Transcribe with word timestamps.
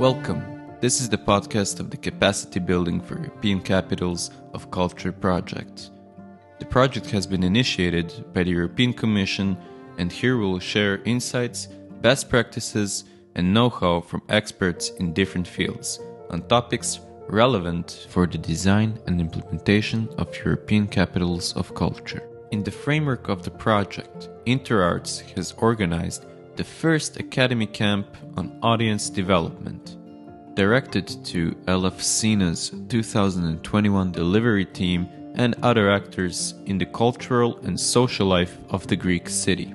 Welcome. 0.00 0.42
This 0.80 1.02
is 1.02 1.10
the 1.10 1.18
podcast 1.18 1.78
of 1.78 1.90
the 1.90 1.96
Capacity 1.98 2.58
Building 2.58 3.02
for 3.02 3.18
European 3.18 3.60
Capitals 3.60 4.30
of 4.54 4.70
Culture 4.70 5.12
project. 5.12 5.90
The 6.58 6.64
project 6.64 7.10
has 7.10 7.26
been 7.26 7.42
initiated 7.42 8.24
by 8.32 8.44
the 8.44 8.50
European 8.52 8.94
Commission, 8.94 9.58
and 9.98 10.10
here 10.10 10.38
we 10.38 10.46
will 10.46 10.58
share 10.58 11.02
insights, 11.04 11.68
best 12.00 12.30
practices, 12.30 13.04
and 13.34 13.52
know 13.52 13.68
how 13.68 14.00
from 14.00 14.22
experts 14.30 14.88
in 15.00 15.12
different 15.12 15.46
fields 15.46 16.00
on 16.30 16.48
topics 16.48 17.00
relevant 17.28 18.06
for 18.08 18.26
the 18.26 18.38
design 18.38 18.98
and 19.06 19.20
implementation 19.20 20.08
of 20.16 20.34
European 20.34 20.86
Capitals 20.86 21.54
of 21.58 21.74
Culture. 21.74 22.26
In 22.52 22.64
the 22.64 22.70
framework 22.70 23.28
of 23.28 23.42
the 23.42 23.50
project, 23.50 24.30
InterArts 24.46 25.20
has 25.36 25.52
organized 25.58 26.24
the 26.56 26.64
first 26.64 27.18
Academy 27.18 27.66
Camp 27.66 28.06
on 28.36 28.58
Audience 28.62 29.08
Development, 29.10 29.96
directed 30.54 31.24
to 31.24 31.54
Elefsina's 31.66 32.70
2021 32.88 34.12
delivery 34.12 34.64
team 34.64 35.08
and 35.34 35.54
other 35.62 35.90
actors 35.90 36.54
in 36.66 36.78
the 36.78 36.86
cultural 36.86 37.58
and 37.58 37.78
social 37.78 38.26
life 38.26 38.58
of 38.70 38.86
the 38.86 38.96
Greek 38.96 39.28
city. 39.28 39.74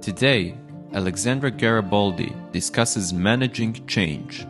Today, 0.00 0.56
Alexandra 0.94 1.50
Garibaldi 1.50 2.34
discusses 2.52 3.12
managing 3.12 3.86
change. 3.86 4.46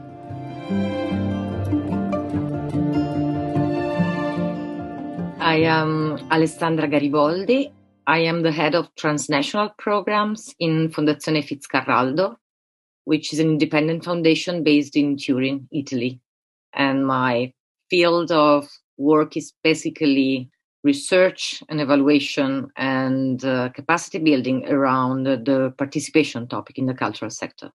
I 5.38 5.56
am 5.66 6.18
Alessandra 6.30 6.88
Garibaldi. 6.88 7.72
I 8.06 8.18
am 8.18 8.42
the 8.42 8.52
head 8.52 8.74
of 8.74 8.94
transnational 8.96 9.70
programs 9.78 10.54
in 10.58 10.88
Fondazione 10.90 11.44
Fitzcarraldo, 11.44 12.36
which 13.04 13.32
is 13.32 13.38
an 13.38 13.48
independent 13.48 14.04
foundation 14.04 14.62
based 14.62 14.96
in 14.96 15.16
Turin, 15.16 15.68
Italy. 15.72 16.20
And 16.72 17.06
my 17.06 17.52
field 17.90 18.32
of 18.32 18.68
work 18.96 19.36
is 19.36 19.52
basically 19.62 20.50
research 20.82 21.62
and 21.68 21.80
evaluation 21.80 22.70
and 22.76 23.44
uh, 23.44 23.68
capacity 23.68 24.18
building 24.18 24.66
around 24.68 25.24
the 25.24 25.72
participation 25.78 26.48
topic 26.48 26.78
in 26.78 26.86
the 26.86 26.94
cultural 26.94 27.30
sector. 27.30 27.70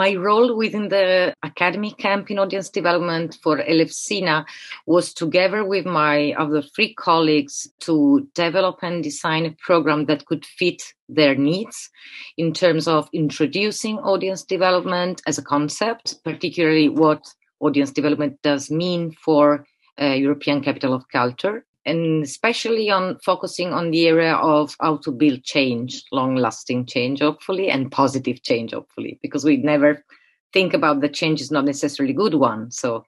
My 0.00 0.14
role 0.14 0.56
within 0.56 0.88
the 0.88 1.34
academy 1.42 1.92
camp 1.92 2.30
in 2.30 2.38
audience 2.38 2.70
development 2.70 3.36
for 3.42 3.58
Elefsina 3.58 4.46
was 4.86 5.12
together 5.12 5.62
with 5.62 5.84
my 5.84 6.32
other 6.38 6.62
three 6.62 6.94
colleagues 6.94 7.68
to 7.80 8.26
develop 8.34 8.78
and 8.80 9.04
design 9.04 9.44
a 9.44 9.54
program 9.62 10.06
that 10.06 10.24
could 10.24 10.46
fit 10.46 10.80
their 11.10 11.34
needs 11.34 11.90
in 12.38 12.54
terms 12.54 12.88
of 12.88 13.10
introducing 13.12 13.98
audience 13.98 14.42
development 14.42 15.20
as 15.26 15.36
a 15.36 15.42
concept, 15.42 16.24
particularly 16.24 16.88
what 16.88 17.22
audience 17.60 17.90
development 17.90 18.38
does 18.42 18.70
mean 18.70 19.12
for 19.12 19.66
uh, 20.00 20.06
European 20.06 20.62
Capital 20.62 20.94
of 20.94 21.04
Culture, 21.12 21.66
and 21.86 22.22
especially 22.22 22.90
on 22.90 23.18
focusing 23.24 23.72
on 23.72 23.90
the 23.90 24.06
area 24.06 24.34
of 24.34 24.76
how 24.80 24.98
to 24.98 25.10
build 25.10 25.42
change, 25.44 26.04
long 26.12 26.36
lasting 26.36 26.86
change, 26.86 27.20
hopefully, 27.20 27.70
and 27.70 27.90
positive 27.90 28.42
change, 28.42 28.72
hopefully, 28.72 29.18
because 29.22 29.44
we 29.44 29.56
never 29.56 30.04
think 30.52 30.74
about 30.74 31.00
the 31.00 31.08
change 31.08 31.40
is 31.40 31.50
not 31.50 31.64
necessarily 31.64 32.12
a 32.12 32.16
good 32.16 32.34
one, 32.34 32.70
so 32.70 33.04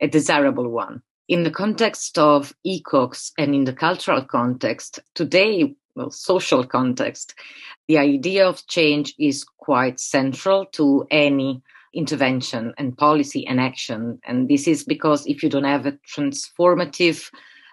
a 0.00 0.08
desirable 0.08 0.68
one. 0.68 1.02
In 1.28 1.42
the 1.42 1.50
context 1.50 2.18
of 2.18 2.52
ECOCS 2.66 3.32
and 3.38 3.54
in 3.54 3.64
the 3.64 3.72
cultural 3.72 4.22
context, 4.24 5.00
today, 5.14 5.74
well, 5.94 6.10
social 6.10 6.64
context, 6.64 7.34
the 7.88 7.98
idea 7.98 8.46
of 8.46 8.66
change 8.66 9.14
is 9.18 9.44
quite 9.44 9.98
central 9.98 10.66
to 10.66 11.06
any 11.10 11.62
intervention 11.94 12.74
and 12.78 12.96
policy 12.96 13.46
and 13.46 13.60
action. 13.60 14.20
And 14.24 14.48
this 14.48 14.68
is 14.68 14.84
because 14.84 15.26
if 15.26 15.42
you 15.42 15.48
don't 15.48 15.64
have 15.64 15.86
a 15.86 15.92
transformative 15.92 17.30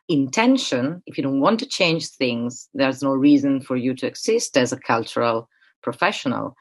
intention, 0.09 1.01
if 1.05 1.17
you 1.17 1.23
don't 1.23 1.39
want 1.39 1.59
to 1.59 1.65
change 1.65 2.07
things, 2.07 2.69
there's 2.73 3.01
no 3.01 3.11
reason 3.11 3.61
for 3.61 3.75
you 3.75 3.93
to 3.95 4.07
exist 4.07 4.57
as 4.57 4.71
a 4.71 4.77
cultural 4.77 5.49
professional. 5.81 6.55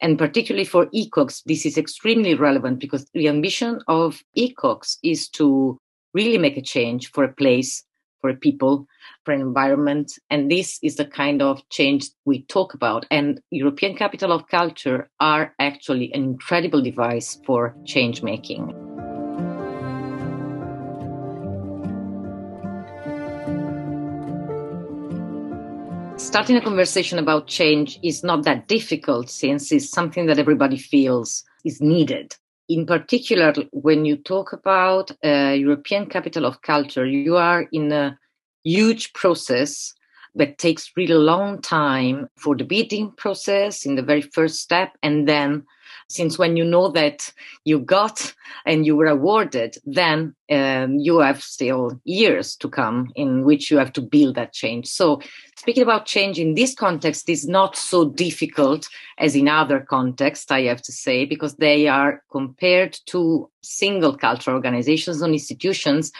And 0.00 0.18
particularly 0.18 0.64
for 0.64 0.86
ECOCS, 0.86 1.42
this 1.46 1.64
is 1.66 1.78
extremely 1.78 2.34
relevant 2.34 2.80
because 2.80 3.06
the 3.14 3.28
ambition 3.28 3.80
of 3.88 4.22
ECOCS 4.36 4.98
is 5.02 5.28
to 5.30 5.78
really 6.12 6.38
make 6.38 6.56
a 6.56 6.62
change 6.62 7.10
for 7.10 7.24
a 7.24 7.32
place, 7.32 7.84
for 8.20 8.30
a 8.30 8.36
people, 8.36 8.86
for 9.24 9.32
an 9.32 9.40
environment. 9.40 10.12
And 10.30 10.50
this 10.50 10.78
is 10.82 10.96
the 10.96 11.04
kind 11.04 11.42
of 11.42 11.66
change 11.70 12.08
we 12.24 12.42
talk 12.44 12.74
about. 12.74 13.06
And 13.10 13.40
European 13.50 13.96
Capital 13.96 14.32
of 14.32 14.48
Culture 14.48 15.10
are 15.20 15.54
actually 15.58 16.12
an 16.12 16.22
incredible 16.22 16.82
device 16.82 17.38
for 17.46 17.76
change 17.84 18.22
making. 18.22 18.83
Starting 26.34 26.56
a 26.56 26.60
conversation 26.60 27.16
about 27.16 27.46
change 27.46 27.96
is 28.02 28.24
not 28.24 28.42
that 28.42 28.66
difficult 28.66 29.30
since 29.30 29.70
it's 29.70 29.88
something 29.88 30.26
that 30.26 30.36
everybody 30.36 30.76
feels 30.76 31.44
is 31.64 31.80
needed. 31.80 32.34
In 32.68 32.86
particular, 32.86 33.54
when 33.70 34.04
you 34.04 34.16
talk 34.16 34.52
about 34.52 35.12
a 35.22 35.54
European 35.54 36.06
capital 36.06 36.44
of 36.44 36.60
culture, 36.62 37.06
you 37.06 37.36
are 37.36 37.68
in 37.70 37.92
a 37.92 38.18
huge 38.64 39.12
process 39.12 39.94
that 40.34 40.58
takes 40.58 40.90
really 40.96 41.14
long 41.14 41.62
time 41.62 42.26
for 42.36 42.56
the 42.56 42.64
bidding 42.64 43.12
process 43.12 43.86
in 43.86 43.94
the 43.94 44.02
very 44.02 44.22
first 44.22 44.56
step 44.56 44.90
and 45.04 45.28
then 45.28 45.62
since 46.08 46.38
when 46.38 46.56
you 46.56 46.64
know 46.64 46.88
that 46.88 47.32
you 47.64 47.78
got 47.78 48.34
and 48.66 48.86
you 48.86 48.96
were 48.96 49.06
awarded, 49.06 49.76
then 49.84 50.34
um, 50.50 50.98
you 50.98 51.18
have 51.18 51.42
still 51.42 52.00
years 52.04 52.56
to 52.56 52.68
come 52.68 53.10
in 53.14 53.44
which 53.44 53.70
you 53.70 53.78
have 53.78 53.92
to 53.94 54.00
build 54.00 54.34
that 54.34 54.52
change. 54.52 54.86
So, 54.86 55.20
speaking 55.56 55.82
about 55.82 56.06
change 56.06 56.38
in 56.38 56.54
this 56.54 56.74
context 56.74 57.28
is 57.28 57.46
not 57.48 57.76
so 57.76 58.10
difficult 58.10 58.88
as 59.18 59.34
in 59.34 59.48
other 59.48 59.80
contexts, 59.80 60.50
I 60.50 60.62
have 60.62 60.82
to 60.82 60.92
say, 60.92 61.24
because 61.24 61.56
they 61.56 61.88
are 61.88 62.22
compared 62.30 62.98
to 63.06 63.50
single 63.62 64.16
cultural 64.16 64.56
organizations 64.56 65.22
and 65.22 65.32
institutions. 65.32 66.12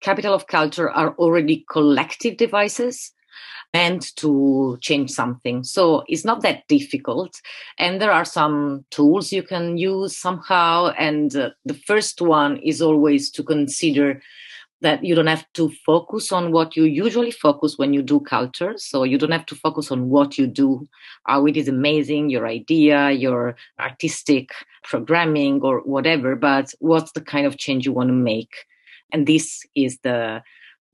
Capital 0.00 0.34
of 0.34 0.48
culture 0.48 0.90
are 0.90 1.14
already 1.14 1.64
collective 1.70 2.36
devices 2.36 3.12
meant 3.74 4.14
to 4.16 4.78
change 4.80 5.10
something. 5.10 5.64
So 5.64 6.04
it's 6.08 6.24
not 6.24 6.42
that 6.42 6.66
difficult. 6.68 7.40
And 7.78 8.00
there 8.00 8.12
are 8.12 8.24
some 8.24 8.84
tools 8.90 9.32
you 9.32 9.42
can 9.42 9.78
use 9.78 10.16
somehow. 10.16 10.92
And 10.98 11.34
uh, 11.34 11.50
the 11.64 11.74
first 11.74 12.20
one 12.20 12.58
is 12.58 12.82
always 12.82 13.30
to 13.32 13.42
consider 13.42 14.22
that 14.82 15.04
you 15.04 15.14
don't 15.14 15.28
have 15.28 15.46
to 15.54 15.70
focus 15.86 16.32
on 16.32 16.50
what 16.50 16.76
you 16.76 16.84
usually 16.84 17.30
focus 17.30 17.78
when 17.78 17.94
you 17.94 18.02
do 18.02 18.18
culture. 18.20 18.74
So 18.76 19.04
you 19.04 19.16
don't 19.16 19.30
have 19.30 19.46
to 19.46 19.54
focus 19.54 19.92
on 19.92 20.10
what 20.10 20.36
you 20.36 20.46
do. 20.46 20.88
how 21.24 21.46
it 21.46 21.56
is 21.56 21.68
amazing, 21.68 22.30
your 22.30 22.46
idea, 22.46 23.12
your 23.12 23.54
artistic 23.78 24.50
programming 24.82 25.60
or 25.62 25.80
whatever, 25.80 26.34
but 26.34 26.74
what's 26.80 27.12
the 27.12 27.20
kind 27.20 27.46
of 27.46 27.58
change 27.58 27.86
you 27.86 27.92
want 27.92 28.08
to 28.08 28.14
make? 28.14 28.52
And 29.12 29.26
this 29.26 29.62
is 29.74 29.98
the 30.02 30.42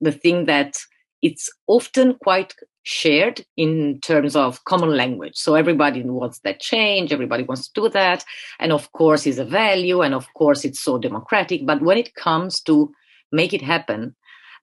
the 0.01 0.13
thing 0.13 0.45
that 0.47 0.77
it's 1.23 1.51
often 1.67 2.15
quite 2.23 2.55
shared 2.83 3.45
in 3.57 4.01
terms 4.01 4.35
of 4.35 4.65
common 4.65 4.97
language. 4.97 5.37
So 5.37 5.55
everybody 5.55 6.03
wants 6.03 6.41
that 6.41 6.61
change, 6.61 7.13
everybody 7.13 7.43
wants 7.43 7.69
to 7.69 7.81
do 7.81 7.89
that. 7.91 8.25
And 8.59 8.73
of 8.73 8.91
course, 8.93 9.27
it's 9.27 9.39
a 9.39 9.45
value, 9.45 10.01
and 10.01 10.15
of 10.15 10.33
course, 10.35 10.65
it's 10.65 10.81
so 10.81 10.99
democratic. 10.99 11.67
But 11.67 11.83
when 11.83 11.99
it 11.99 12.15
comes 12.15 12.61
to 12.63 12.91
make 13.31 13.53
it 13.53 13.63
happen, 13.63 14.15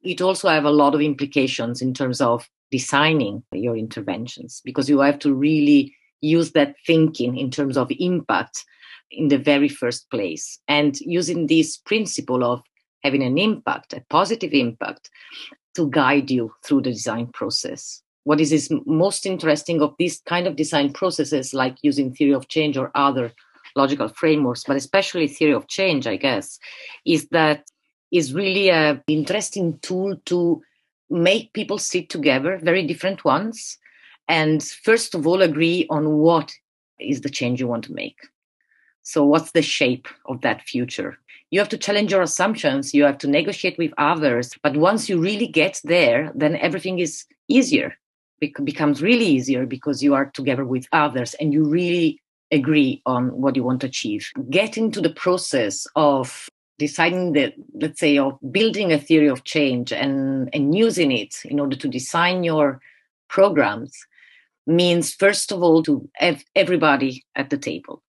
it 0.03 0.22
also 0.22 0.50
have 0.50 0.66
a 0.66 0.72
lot 0.72 0.96
of 0.96 1.02
implications 1.02 1.81
in 1.81 1.94
terms 1.94 2.22
of 2.22 2.50
designing 2.72 3.44
your 3.52 3.78
interventions 3.78 4.62
because 4.66 4.90
you 4.90 5.00
have 5.00 5.20
to 5.20 5.34
really 5.34 5.96
use 6.22 6.52
that 6.52 6.76
thinking 6.85 7.38
in 7.38 7.52
terms 7.52 7.78
of 7.78 7.91
impact 8.00 8.66
in 9.11 9.28
the 9.28 9.38
very 9.38 9.70
first 9.70 10.09
place 10.09 10.59
and 10.68 11.00
using 11.02 11.47
this 11.47 11.78
principle 11.78 12.44
of 12.44 12.61
having 13.03 13.23
an 13.23 13.38
impact 13.38 13.94
a 13.94 14.03
positive 14.09 14.52
impact 14.52 15.09
to 15.76 15.90
guide 15.90 16.32
you 16.32 16.52
through 16.64 16.82
the 16.82 16.91
design 16.91 17.28
process. 17.28 18.02
What 18.25 18.41
is, 18.41 18.69
most 18.85 19.25
interesting 19.25 19.81
of 19.81 19.95
these 19.97 20.19
kind 20.25 20.47
of 20.47 20.55
design 20.55 20.91
processes, 20.93 21.53
like 21.53 21.77
using 21.81 22.13
theory 22.13 22.33
of 22.33 22.47
change 22.47 22.75
or 22.75 22.91
other 22.95 23.31
logical 23.75 24.07
frameworks, 24.09 24.63
but 24.63 24.75
especially 24.75 25.27
theory 25.27 25.53
of 25.53 25.67
change, 25.67 26.07
I 26.07 26.16
guess, 26.16 26.59
is 27.05 27.27
that 27.29 27.69
is 28.11 28.33
really 28.33 28.69
an 28.69 29.01
interesting 29.07 29.79
tool 29.79 30.16
to 30.25 30.61
make 31.09 31.53
people 31.53 31.77
sit 31.77 32.09
together, 32.09 32.59
very 32.61 32.85
different 32.85 33.23
ones, 33.25 33.77
and 34.27 34.63
first 34.63 35.13
of 35.13 35.27
all 35.27 35.41
agree 35.41 35.85
on 35.89 36.17
what 36.17 36.51
is 36.99 37.22
the 37.22 37.29
change 37.29 37.59
you 37.59 37.67
want 37.67 37.83
to 37.85 37.93
make. 37.93 38.17
So, 39.03 39.23
what's 39.23 39.51
the 39.51 39.61
shape 39.61 40.07
of 40.25 40.41
that 40.41 40.63
future? 40.63 41.17
You 41.51 41.59
have 41.59 41.69
to 41.69 41.77
challenge 41.77 42.11
your 42.11 42.23
assumptions, 42.23 42.93
you 42.93 43.03
have 43.03 43.19
to 43.19 43.29
negotiate 43.29 43.77
with 43.77 43.93
others. 43.99 44.55
But 44.63 44.77
once 44.77 45.07
you 45.07 45.19
really 45.19 45.47
get 45.47 45.79
there, 45.83 46.31
then 46.33 46.55
everything 46.55 46.97
is 46.97 47.25
easier. 47.47 47.95
Becomes 48.40 49.02
really 49.02 49.26
easier 49.26 49.66
because 49.66 50.03
you 50.03 50.14
are 50.14 50.26
together 50.26 50.66
with 50.66 50.87
others 50.91 51.34
and 51.35 51.53
you 51.53 51.66
really 51.66 52.20
agree 52.52 53.02
on 53.05 53.29
what 53.41 53.55
you 53.55 53.64
want 53.64 53.82
to 53.82 53.87
achieve. 53.87 54.29
Get 54.49 54.78
into 54.78 55.02
the 55.02 55.09
process 55.09 55.87
of 55.96 56.47
deciding 56.78 57.34
that, 57.34 57.53
let's 57.73 57.99
say, 57.99 58.17
of 58.17 58.37
building 58.52 58.91
a 58.91 58.99
theory 58.99 59.28
of 59.28 59.46
change 59.46 59.93
and, 59.93 60.49
and 60.53 60.76
using 60.76 61.11
it 61.11 61.35
in 61.46 61.59
order 61.59 61.76
to 61.78 61.87
design 61.87 62.43
your 62.43 62.82
programs 63.29 63.97
means, 64.67 65.14
first 65.14 65.52
of 65.52 65.61
all, 65.61 65.84
to 65.84 66.08
have 66.16 66.43
everybody 66.55 67.23
at 67.35 67.49
the 67.49 67.58
table. 67.58 68.02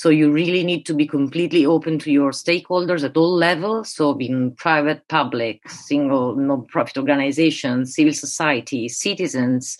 So 0.00 0.08
you 0.08 0.32
really 0.32 0.64
need 0.64 0.86
to 0.86 0.94
be 0.94 1.06
completely 1.06 1.66
open 1.66 1.98
to 1.98 2.10
your 2.10 2.30
stakeholders 2.30 3.04
at 3.04 3.18
all 3.18 3.34
levels. 3.34 3.92
So 3.94 4.14
being 4.14 4.52
private, 4.56 5.06
public, 5.08 5.68
single, 5.68 6.36
non-profit 6.36 6.96
organizations, 6.96 7.96
civil 7.96 8.14
society, 8.14 8.88
citizens, 8.88 9.76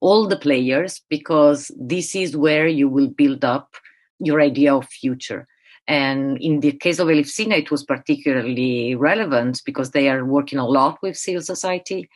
all 0.00 0.26
the 0.26 0.36
players, 0.36 1.00
because 1.08 1.70
this 1.78 2.16
is 2.16 2.36
where 2.36 2.66
you 2.66 2.88
will 2.88 3.06
build 3.06 3.44
up 3.44 3.76
your 4.18 4.40
idea 4.40 4.74
of 4.74 4.88
future. 4.88 5.46
And 5.86 6.38
in 6.38 6.58
the 6.58 6.72
case 6.72 6.98
of 6.98 7.06
Elefsina, 7.06 7.56
it 7.56 7.70
was 7.70 7.84
particularly 7.84 8.96
relevant 8.96 9.62
because 9.64 9.92
they 9.92 10.08
are 10.08 10.24
working 10.24 10.58
a 10.58 10.66
lot 10.66 10.98
with 11.02 11.16
civil 11.16 11.42
society 11.42 12.10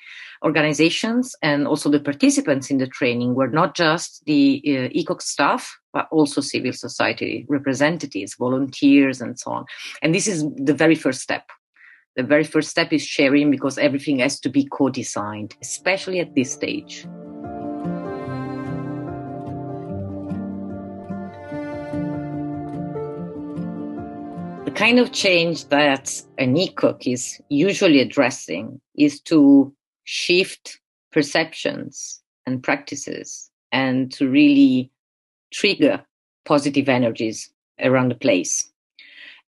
organizations 0.45 1.35
and 1.43 1.69
also 1.69 1.91
the 1.91 2.01
participants 2.01 2.71
in 2.71 2.79
the 2.79 2.87
training 2.89 3.35
were 3.37 3.49
not 3.49 3.77
just 3.77 4.25
the 4.27 4.63
uh, 4.67 4.99
ECOC 4.99 5.23
staff, 5.23 5.79
but 5.97 6.09
also 6.11 6.43
civil 6.43 6.75
society 6.75 7.47
representatives, 7.49 8.35
volunteers, 8.35 9.23
and 9.23 9.39
so 9.39 9.51
on. 9.51 9.65
And 10.03 10.15
this 10.15 10.29
is 10.29 10.45
the 10.57 10.75
very 10.75 10.95
first 10.95 11.23
step. 11.23 11.49
The 12.17 12.23
very 12.23 12.45
first 12.45 12.69
step 12.69 12.93
is 12.93 13.03
sharing 13.03 13.51
because 13.51 13.79
everything 13.79 14.19
has 14.19 14.39
to 14.41 14.51
be 14.51 14.67
co 14.67 14.91
designed, 14.91 15.57
especially 15.63 16.21
at 16.21 16.35
this 16.35 16.53
stage. 16.53 17.07
The 24.67 24.75
kind 24.75 24.99
of 24.99 25.13
change 25.13 25.69
that 25.69 26.13
an 26.37 26.57
ECOC 26.57 27.11
is 27.11 27.41
usually 27.49 28.01
addressing 28.01 28.83
is 28.99 29.19
to 29.23 29.75
shift 30.05 30.79
perceptions 31.11 32.21
and 32.45 32.63
practices 32.63 33.51
and 33.73 34.13
to 34.13 34.29
really 34.29 34.91
trigger 35.53 36.05
positive 36.45 36.89
energies 36.89 37.51
around 37.81 38.11
the 38.11 38.17
place. 38.17 38.71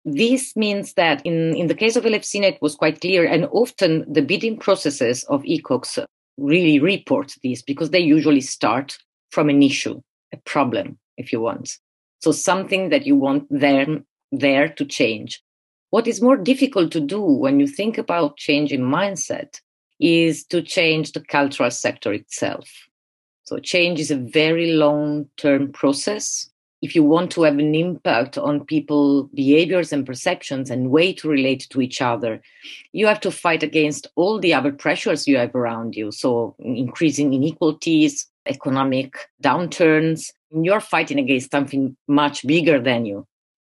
This 0.05 0.57
means 0.57 0.95
that 0.95 1.25
in, 1.25 1.57
in 1.57 1.67
the 1.67 1.75
case 1.75 1.97
of 1.97 2.05
Elefsina, 2.05 2.45
it 2.45 2.63
was 2.63 2.75
quite 2.75 3.01
clear, 3.01 3.27
and 3.27 3.47
often 3.53 4.05
the 4.11 4.23
bidding 4.23 4.59
processes 4.59 5.25
of 5.25 5.43
ECOCs 5.43 6.05
really 6.39 6.79
report 6.79 7.35
this 7.43 7.63
because 7.63 7.91
they 7.91 7.99
usually 7.99 8.41
start 8.41 8.97
from 9.31 9.49
an 9.49 9.63
issue, 9.63 10.01
a 10.33 10.37
problem, 10.39 10.99
if 11.17 11.33
you 11.33 11.41
want. 11.41 11.79
So 12.21 12.33
something 12.33 12.89
that 12.89 13.07
you 13.07 13.17
want 13.17 13.47
them 13.51 14.07
there 14.33 14.69
to 14.69 14.85
change. 14.85 15.43
What 15.91 16.07
is 16.07 16.23
more 16.23 16.37
difficult 16.37 16.93
to 16.93 17.01
do 17.01 17.21
when 17.21 17.61
you 17.61 17.67
think 17.67 17.99
about 17.99 18.37
changing 18.37 18.81
mindset 18.81 19.61
is 20.01 20.45
to 20.45 20.63
change 20.63 21.13
the 21.13 21.21
cultural 21.21 21.71
sector 21.71 22.13
itself. 22.13 22.69
So 23.49 23.59
change 23.59 23.99
is 23.99 24.11
a 24.11 24.17
very 24.17 24.73
long 24.73 25.27
term 25.39 25.73
process. 25.73 26.51
If 26.83 26.95
you 26.95 27.03
want 27.03 27.31
to 27.33 27.45
have 27.45 27.59
an 27.59 27.75
impact 27.75 28.37
on 28.37 28.67
people 28.67 29.31
behaviors 29.33 29.91
and 29.91 30.05
perceptions 30.05 30.69
and 30.71 30.91
way 30.91 31.15
to 31.15 31.31
relate 31.31 31.67
to 31.71 31.81
each 31.81 32.03
other, 32.03 32.43
you 32.93 33.07
have 33.07 33.21
to 33.21 33.31
fight 33.31 33.63
against 33.63 34.07
all 34.17 34.39
the 34.39 34.53
other 34.53 34.71
pressures 34.71 35.27
you 35.27 35.39
have 35.39 35.55
around 35.55 35.97
you. 35.97 36.13
So 36.13 36.57
increasing 36.59 37.33
inequalities, 37.33 38.27
economic 38.45 39.15
downturns, 39.43 40.31
you're 40.51 40.81
fighting 40.81 41.19
against 41.19 41.51
something 41.51 41.97
much 42.07 42.47
bigger 42.47 42.79
than 42.79 43.07
you. 43.07 43.27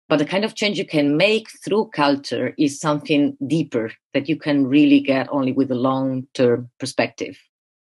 But 0.10 0.18
the 0.18 0.26
kind 0.26 0.44
of 0.44 0.56
change 0.56 0.80
you 0.80 0.88
can 0.88 1.18
make 1.18 1.50
through 1.64 1.92
culture 1.94 2.56
is 2.58 2.80
something 2.80 3.38
deeper 3.46 3.92
that 4.16 4.28
you 4.28 4.38
can 4.38 4.66
really 4.66 5.02
get 5.02 5.28
only 5.30 5.52
with 5.52 5.70
a 5.70 5.76
long 5.76 6.26
term 6.34 6.72
perspective. 6.80 7.38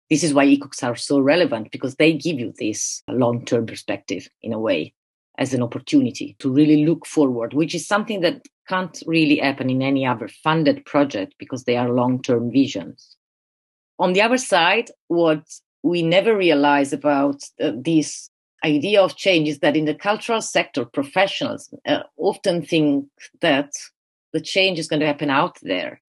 This 0.09 0.23
is 0.23 0.33
why 0.33 0.45
ECOCs 0.45 0.83
are 0.83 0.95
so 0.95 1.19
relevant 1.19 1.71
because 1.71 1.95
they 1.95 2.13
give 2.13 2.39
you 2.39 2.53
this 2.57 3.03
long 3.09 3.43
term 3.45 3.65
perspective 3.65 4.29
in 4.41 4.53
a 4.53 4.59
way 4.59 4.93
as 5.37 5.53
an 5.53 5.61
opportunity 5.61 6.35
to 6.39 6.51
really 6.51 6.85
look 6.85 7.05
forward, 7.05 7.53
which 7.53 7.75
is 7.75 7.87
something 7.87 8.21
that 8.21 8.41
can't 8.67 9.01
really 9.05 9.37
happen 9.37 9.69
in 9.69 9.81
any 9.81 10.05
other 10.05 10.27
funded 10.27 10.85
project 10.85 11.35
because 11.37 11.63
they 11.63 11.77
are 11.77 11.89
long 11.89 12.21
term 12.21 12.51
visions. 12.51 13.15
On 13.99 14.13
the 14.13 14.21
other 14.21 14.37
side, 14.37 14.91
what 15.07 15.43
we 15.83 16.01
never 16.01 16.35
realize 16.35 16.93
about 16.93 17.43
uh, 17.61 17.71
these 17.75 18.29
idea 18.63 19.01
of 19.01 19.15
change 19.15 19.47
is 19.47 19.59
that 19.59 19.77
in 19.77 19.85
the 19.85 19.93
cultural 19.93 20.41
sector, 20.41 20.85
professionals 20.85 21.73
uh, 21.87 21.99
often 22.17 22.63
think 22.63 23.05
that 23.41 23.71
the 24.33 24.41
change 24.41 24.79
is 24.79 24.87
going 24.87 24.99
to 24.99 25.05
happen 25.05 25.29
out 25.29 25.57
there, 25.61 26.01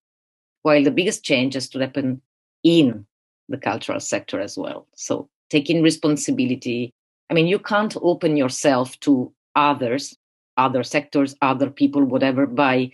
while 0.63 0.83
the 0.83 0.91
biggest 0.91 1.23
change 1.23 1.53
has 1.53 1.69
to 1.69 1.79
happen 1.79 2.21
in 2.63 3.05
the 3.49 3.57
cultural 3.57 3.99
sector 3.99 4.39
as 4.39 4.57
well. 4.57 4.87
So 4.95 5.27
taking 5.49 5.81
responsibility. 5.81 6.93
I 7.29 7.33
mean, 7.33 7.47
you 7.47 7.59
can't 7.59 7.95
open 8.01 8.37
yourself 8.37 8.99
to 9.01 9.31
others, 9.55 10.15
other 10.57 10.83
sectors, 10.83 11.35
other 11.41 11.69
people, 11.69 12.03
whatever, 12.03 12.45
by 12.45 12.91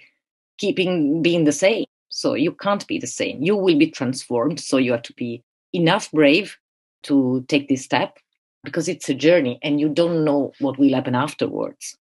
keeping 0.57 1.21
being 1.21 1.43
the 1.43 1.51
same. 1.51 1.85
So 2.09 2.33
you 2.33 2.53
can't 2.53 2.87
be 2.87 2.97
the 2.97 3.07
same. 3.07 3.43
You 3.43 3.55
will 3.55 3.77
be 3.77 3.91
transformed. 3.91 4.59
So 4.59 4.77
you 4.77 4.91
have 4.93 5.03
to 5.03 5.13
be 5.13 5.43
enough 5.73 6.11
brave 6.11 6.57
to 7.03 7.45
take 7.47 7.67
this 7.67 7.83
step 7.83 8.17
because 8.63 8.87
it's 8.87 9.09
a 9.09 9.13
journey 9.13 9.59
and 9.61 9.79
you 9.79 9.89
don't 9.89 10.23
know 10.23 10.51
what 10.59 10.79
will 10.79 10.93
happen 10.93 11.15
afterwards. 11.15 11.97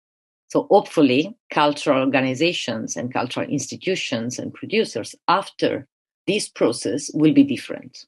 So 0.49 0.67
hopefully, 0.69 1.35
cultural 1.49 1.99
organizations 1.99 2.95
and 2.95 3.11
cultural 3.11 3.49
institutions 3.49 4.37
and 4.37 4.53
producers 4.53 5.15
after 5.27 5.87
this 6.27 6.47
process 6.47 7.09
will 7.13 7.33
be 7.33 7.43
different. 7.43 8.05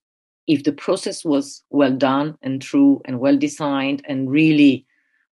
If 0.48 0.64
the 0.64 0.72
process 0.72 1.26
was 1.26 1.64
well 1.70 1.96
done 1.96 2.38
and 2.42 2.62
true 2.62 3.02
and 3.06 3.20
well 3.20 3.38
designed 3.38 4.04
and 4.08 4.30
really 4.30 4.86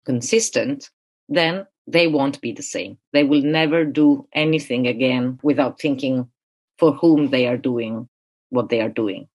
consistent, 0.05 0.91
then 1.29 1.67
they 1.87 2.07
won't 2.07 2.41
be 2.41 2.53
the 2.53 2.63
same. 2.63 2.99
They 3.13 3.25
will 3.25 3.43
never 3.43 3.85
do 3.85 4.27
anything 4.33 4.87
again 4.87 5.39
without 5.43 5.81
thinking 5.81 6.29
for 6.79 6.93
whom 6.93 7.31
they 7.31 7.47
are 7.47 7.57
doing 7.57 8.09
what 8.51 8.69
they 8.69 8.81
are 8.81 8.89
doing 8.89 9.29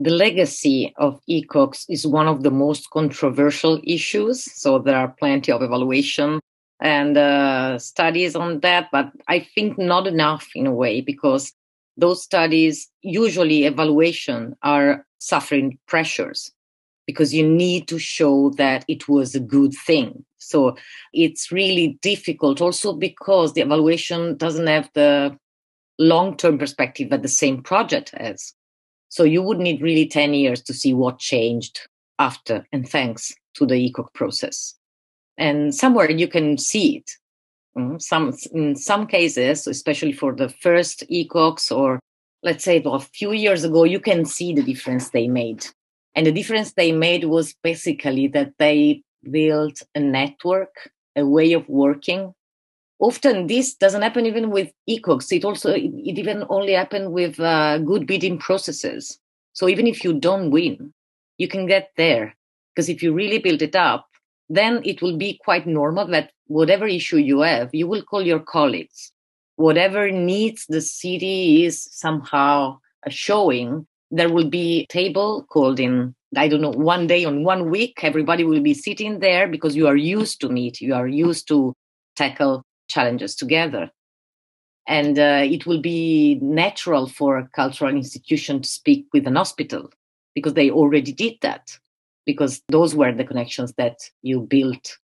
the 0.00 0.10
legacy 0.10 0.94
of 0.96 1.20
ECOCs 1.28 1.84
is 1.90 2.06
one 2.06 2.26
of 2.26 2.42
the 2.42 2.50
most 2.50 2.88
controversial 2.90 3.80
issues. 3.84 4.50
So 4.58 4.78
there 4.78 4.96
are 4.96 5.14
plenty 5.18 5.52
of 5.52 5.62
evaluation 5.62 6.40
and 6.80 7.18
uh, 7.18 7.78
studies 7.78 8.34
on 8.34 8.60
that, 8.60 8.88
but 8.90 9.12
I 9.28 9.46
think 9.54 9.78
not 9.78 10.06
enough 10.06 10.48
in 10.54 10.66
a 10.66 10.72
way 10.72 11.02
because 11.02 11.52
those 11.98 12.22
studies, 12.22 12.88
usually 13.02 13.64
evaluation, 13.64 14.56
are 14.62 15.04
suffering 15.20 15.78
pressures 15.86 16.52
because 17.06 17.32
you 17.34 17.48
need 17.48 17.88
to 17.88 17.98
show 17.98 18.50
that 18.50 18.84
it 18.88 19.08
was 19.08 19.34
a 19.34 19.40
good 19.40 19.72
thing. 19.86 20.24
So 20.38 20.76
it's 21.12 21.52
really 21.52 21.98
difficult 22.02 22.60
also 22.60 22.92
because 22.92 23.52
the 23.52 23.60
evaluation 23.60 24.36
doesn't 24.36 24.66
have 24.66 24.90
the 24.94 25.36
long 25.98 26.36
term 26.36 26.58
perspective 26.58 27.10
that 27.10 27.22
the 27.22 27.28
same 27.28 27.62
project 27.62 28.14
has. 28.16 28.54
So 29.08 29.24
you 29.24 29.42
would 29.42 29.58
need 29.58 29.82
really 29.82 30.06
10 30.06 30.34
years 30.34 30.62
to 30.62 30.72
see 30.72 30.94
what 30.94 31.18
changed 31.18 31.80
after 32.18 32.66
and 32.72 32.88
thanks 32.88 33.32
to 33.54 33.66
the 33.66 33.74
ECOC 33.74 34.12
process. 34.14 34.74
And 35.36 35.74
somewhere 35.74 36.10
you 36.10 36.28
can 36.28 36.58
see 36.58 36.98
it. 36.98 37.10
Mm, 37.76 38.00
some, 38.00 38.32
in 38.52 38.76
some 38.76 39.06
cases, 39.06 39.66
especially 39.66 40.12
for 40.12 40.34
the 40.34 40.48
first 40.48 41.04
ECOCs 41.10 41.76
or 41.76 41.98
let's 42.42 42.64
say 42.64 42.82
a 42.84 43.00
few 43.00 43.32
years 43.32 43.64
ago, 43.64 43.84
you 43.84 44.00
can 44.00 44.24
see 44.24 44.52
the 44.52 44.62
difference 44.62 45.10
they 45.10 45.28
made. 45.28 45.66
And 46.14 46.26
the 46.26 46.32
difference 46.32 46.72
they 46.72 46.92
made 46.92 47.24
was 47.24 47.54
basically 47.62 48.28
that 48.28 48.52
they 48.58 49.02
built 49.30 49.82
a 49.94 50.00
network, 50.00 50.90
a 51.16 51.24
way 51.24 51.52
of 51.52 51.68
working. 51.68 52.34
Often 52.98 53.46
this 53.46 53.74
doesn't 53.74 54.02
happen 54.02 54.26
even 54.26 54.50
with 54.50 54.72
ecocs 54.88 55.32
it 55.32 55.44
also 55.44 55.72
it, 55.72 55.90
it 55.94 56.18
even 56.18 56.44
only 56.50 56.72
happen 56.72 57.12
with 57.12 57.40
uh, 57.40 57.78
good 57.78 58.06
bidding 58.06 58.38
processes. 58.38 59.18
So 59.52 59.68
even 59.68 59.86
if 59.86 60.04
you 60.04 60.14
don't 60.18 60.50
win 60.50 60.92
you 61.38 61.48
can 61.48 61.66
get 61.66 61.90
there. 61.96 62.36
Because 62.74 62.90
if 62.90 63.02
you 63.02 63.12
really 63.14 63.38
build 63.38 63.62
it 63.62 63.74
up 63.74 64.06
then 64.50 64.82
it 64.84 65.00
will 65.00 65.16
be 65.16 65.40
quite 65.44 65.66
normal 65.66 66.06
that 66.08 66.32
whatever 66.48 66.86
issue 66.86 67.16
you 67.16 67.40
have 67.40 67.70
you 67.72 67.86
will 67.86 68.02
call 68.02 68.20
your 68.20 68.40
colleagues 68.40 69.12
whatever 69.60 70.10
needs 70.10 70.64
the 70.68 70.80
city 70.80 71.64
is 71.64 71.86
somehow 71.92 72.78
showing 73.08 73.86
there 74.10 74.32
will 74.32 74.48
be 74.48 74.80
a 74.80 74.86
table 74.86 75.44
called 75.50 75.78
in 75.78 76.14
I 76.36 76.46
don't 76.46 76.60
know, 76.60 76.70
one 76.70 77.08
day 77.08 77.24
on 77.24 77.42
one 77.42 77.70
week, 77.70 78.04
everybody 78.04 78.44
will 78.44 78.60
be 78.60 78.72
sitting 78.72 79.18
there 79.18 79.48
because 79.48 79.74
you 79.74 79.88
are 79.88 79.96
used 79.96 80.40
to 80.42 80.48
meet, 80.48 80.80
you 80.80 80.94
are 80.94 81.08
used 81.08 81.48
to 81.48 81.74
tackle 82.14 82.62
challenges 82.88 83.34
together. 83.34 83.90
And 84.86 85.18
uh, 85.18 85.42
it 85.42 85.66
will 85.66 85.80
be 85.80 86.38
natural 86.40 87.08
for 87.08 87.36
a 87.36 87.48
cultural 87.48 87.96
institution 87.96 88.62
to 88.62 88.68
speak 88.68 89.06
with 89.12 89.26
an 89.26 89.34
hospital 89.34 89.90
because 90.36 90.54
they 90.54 90.70
already 90.70 91.12
did 91.12 91.34
that, 91.42 91.76
because 92.26 92.62
those 92.68 92.94
were 92.94 93.12
the 93.12 93.24
connections 93.24 93.72
that 93.76 93.98
you 94.22 94.40
built 94.42 94.98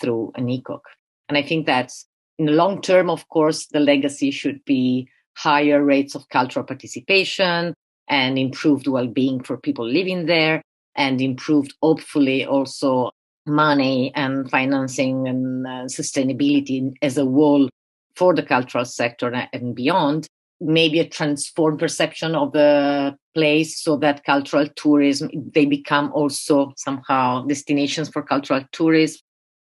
through 0.00 0.32
an 0.34 0.46
ECOC. 0.46 0.80
And 1.28 1.36
I 1.36 1.42
think 1.42 1.66
that 1.66 1.92
in 2.40 2.46
the 2.46 2.52
long 2.52 2.80
term, 2.80 3.10
of 3.10 3.28
course, 3.28 3.66
the 3.66 3.80
legacy 3.80 4.30
should 4.30 4.64
be 4.64 5.06
higher 5.36 5.84
rates 5.84 6.14
of 6.14 6.26
cultural 6.30 6.64
participation 6.64 7.74
and 8.08 8.38
improved 8.38 8.86
well-being 8.86 9.42
for 9.42 9.58
people 9.58 9.86
living 9.86 10.24
there 10.24 10.62
and 10.96 11.20
improved, 11.20 11.74
hopefully, 11.82 12.46
also 12.46 13.10
money 13.46 14.10
and 14.14 14.50
financing 14.50 15.28
and 15.28 15.66
uh, 15.66 15.84
sustainability 15.84 16.94
as 17.02 17.18
a 17.18 17.26
whole 17.26 17.68
for 18.16 18.34
the 18.34 18.42
cultural 18.42 18.86
sector 18.86 19.28
and 19.52 19.74
beyond. 19.74 20.26
Maybe 20.62 20.98
a 20.98 21.08
transformed 21.08 21.78
perception 21.78 22.34
of 22.34 22.52
the 22.52 23.16
place 23.34 23.82
so 23.82 23.98
that 23.98 24.24
cultural 24.24 24.66
tourism 24.76 25.28
they 25.54 25.66
become 25.66 26.10
also 26.14 26.72
somehow 26.76 27.44
destinations 27.44 28.08
for 28.08 28.22
cultural 28.22 28.64
tourism 28.72 29.20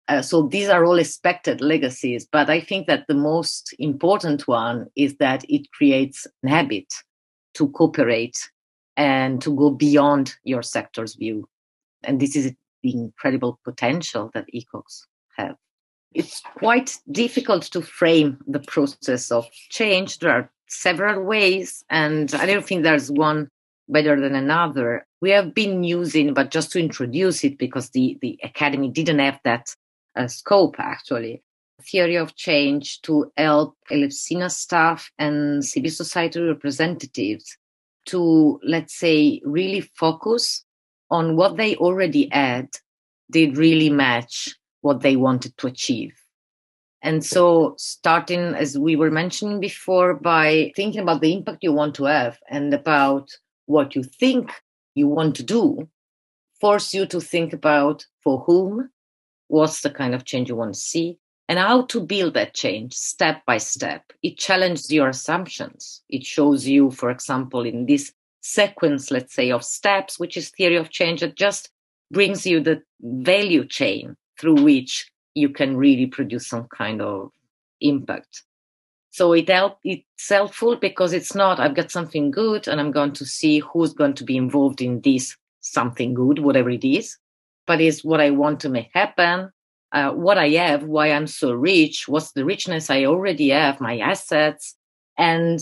uh, 0.07 0.21
so 0.21 0.43
these 0.43 0.69
are 0.69 0.85
all 0.85 0.99
expected 0.99 1.61
legacies 1.61 2.27
but 2.31 2.49
i 2.49 2.59
think 2.59 2.87
that 2.87 3.05
the 3.07 3.13
most 3.13 3.73
important 3.79 4.47
one 4.47 4.87
is 4.95 5.15
that 5.17 5.43
it 5.49 5.71
creates 5.71 6.27
an 6.43 6.49
habit 6.49 6.85
to 7.53 7.67
cooperate 7.69 8.37
and 8.97 9.41
to 9.41 9.55
go 9.55 9.69
beyond 9.69 10.35
your 10.43 10.63
sector's 10.63 11.15
view. 11.15 11.47
And 12.03 12.19
this 12.19 12.35
is 12.35 12.53
the 12.83 12.93
incredible 12.93 13.59
potential 13.63 14.31
that 14.33 14.45
ecocs 14.53 15.01
have. 15.37 15.55
It's 16.13 16.41
quite 16.57 16.97
difficult 17.11 17.63
to 17.63 17.81
frame 17.81 18.39
the 18.47 18.59
process 18.59 19.31
of 19.31 19.47
change. 19.69 20.19
There 20.19 20.31
are 20.31 20.51
several 20.67 21.23
ways, 21.23 21.83
and 21.89 22.33
I 22.33 22.45
don't 22.45 22.65
think 22.65 22.83
there's 22.83 23.11
one 23.11 23.49
better 23.87 24.19
than 24.19 24.35
another. 24.35 25.05
We 25.21 25.29
have 25.31 25.53
been 25.53 25.83
using, 25.83 26.33
but 26.33 26.51
just 26.51 26.71
to 26.71 26.79
introduce 26.79 27.43
it, 27.43 27.57
because 27.57 27.91
the, 27.91 28.17
the 28.21 28.39
academy 28.43 28.89
didn't 28.89 29.19
have 29.19 29.39
that 29.43 29.75
scope 30.25 30.75
actually, 30.79 31.43
theory 31.81 32.15
of 32.15 32.35
change 32.35 33.01
to 33.01 33.31
help 33.37 33.75
Elefsina 33.91 34.49
staff 34.49 35.11
and 35.19 35.63
civil 35.63 35.91
society 35.91 36.41
representatives 36.41 37.57
to, 38.07 38.59
let's 38.63 38.97
say, 38.97 39.41
really 39.45 39.81
focus 39.81 40.65
on 41.09 41.35
what 41.35 41.57
they 41.57 41.75
already 41.75 42.29
had 42.31 42.69
did 43.29 43.57
really 43.57 43.89
match 43.89 44.55
what 44.81 45.01
they 45.01 45.15
wanted 45.15 45.55
to 45.57 45.67
achieve. 45.67 46.13
And 47.01 47.23
so, 47.23 47.75
starting 47.77 48.39
as 48.39 48.77
we 48.77 48.95
were 48.95 49.11
mentioning 49.11 49.59
before, 49.59 50.15
by 50.15 50.71
thinking 50.75 51.01
about 51.01 51.21
the 51.21 51.33
impact 51.33 51.59
you 51.63 51.71
want 51.71 51.95
to 51.95 52.05
have 52.05 52.39
and 52.49 52.73
about 52.73 53.29
what 53.65 53.95
you 53.95 54.03
think 54.03 54.51
you 54.95 55.07
want 55.07 55.35
to 55.35 55.43
do, 55.43 55.87
force 56.59 56.93
you 56.93 57.05
to 57.05 57.21
think 57.21 57.53
about 57.53 58.05
for 58.23 58.39
whom, 58.39 58.89
what's 59.47 59.81
the 59.81 59.89
kind 59.89 60.13
of 60.13 60.25
change 60.25 60.49
you 60.49 60.55
want 60.55 60.73
to 60.73 60.79
see, 60.79 61.17
and 61.49 61.59
how 61.59 61.83
to 61.83 62.01
build 62.01 62.33
that 62.33 62.53
change 62.53 62.93
step 62.93 63.45
by 63.45 63.57
step. 63.57 64.11
It 64.21 64.37
challenges 64.37 64.91
your 64.91 65.09
assumptions. 65.09 66.03
It 66.09 66.25
shows 66.25 66.67
you, 66.67 66.91
for 66.91 67.09
example, 67.09 67.65
in 67.65 67.85
this 67.85 68.11
sequence, 68.41 69.11
let's 69.11 69.33
say, 69.33 69.51
of 69.51 69.63
steps, 69.63 70.19
which 70.19 70.37
is 70.37 70.49
theory 70.49 70.75
of 70.75 70.89
change, 70.89 71.21
that 71.21 71.35
just 71.35 71.69
brings 72.11 72.45
you 72.45 72.59
the 72.59 72.81
value 73.01 73.65
chain 73.65 74.15
through 74.39 74.61
which 74.61 75.09
you 75.35 75.49
can 75.49 75.77
really 75.77 76.05
produce 76.05 76.47
some 76.47 76.67
kind 76.75 77.01
of 77.01 77.31
impact. 77.81 78.43
So 79.11 79.33
it 79.33 79.49
help, 79.49 79.79
it's 79.83 80.29
helpful 80.29 80.75
because 80.75 81.13
it's 81.13 81.33
not, 81.33 81.59
I've 81.59 81.75
got 81.75 81.91
something 81.91 82.29
good 82.29 82.67
and 82.67 82.79
I'm 82.79 82.91
going 82.91 83.13
to 83.13 83.25
see 83.25 83.59
who's 83.59 83.93
going 83.93 84.13
to 84.15 84.23
be 84.23 84.37
involved 84.37 84.81
in 84.81 85.01
this 85.01 85.35
something 85.61 86.13
good, 86.13 86.39
whatever 86.39 86.69
it 86.69 86.83
is, 86.83 87.17
but 87.67 87.81
it's 87.81 88.03
what 88.03 88.21
I 88.21 88.31
want 88.31 88.61
to 88.61 88.69
make 88.69 88.89
happen, 88.93 89.51
uh, 89.91 90.11
what 90.11 90.37
I 90.37 90.49
have, 90.49 90.83
why 90.83 91.11
I'm 91.11 91.27
so 91.27 91.51
rich, 91.53 92.07
what's 92.07 92.31
the 92.31 92.45
richness 92.45 92.89
I 92.89 93.05
already 93.05 93.49
have, 93.49 93.79
my 93.79 93.99
assets, 93.99 94.75
and 95.17 95.59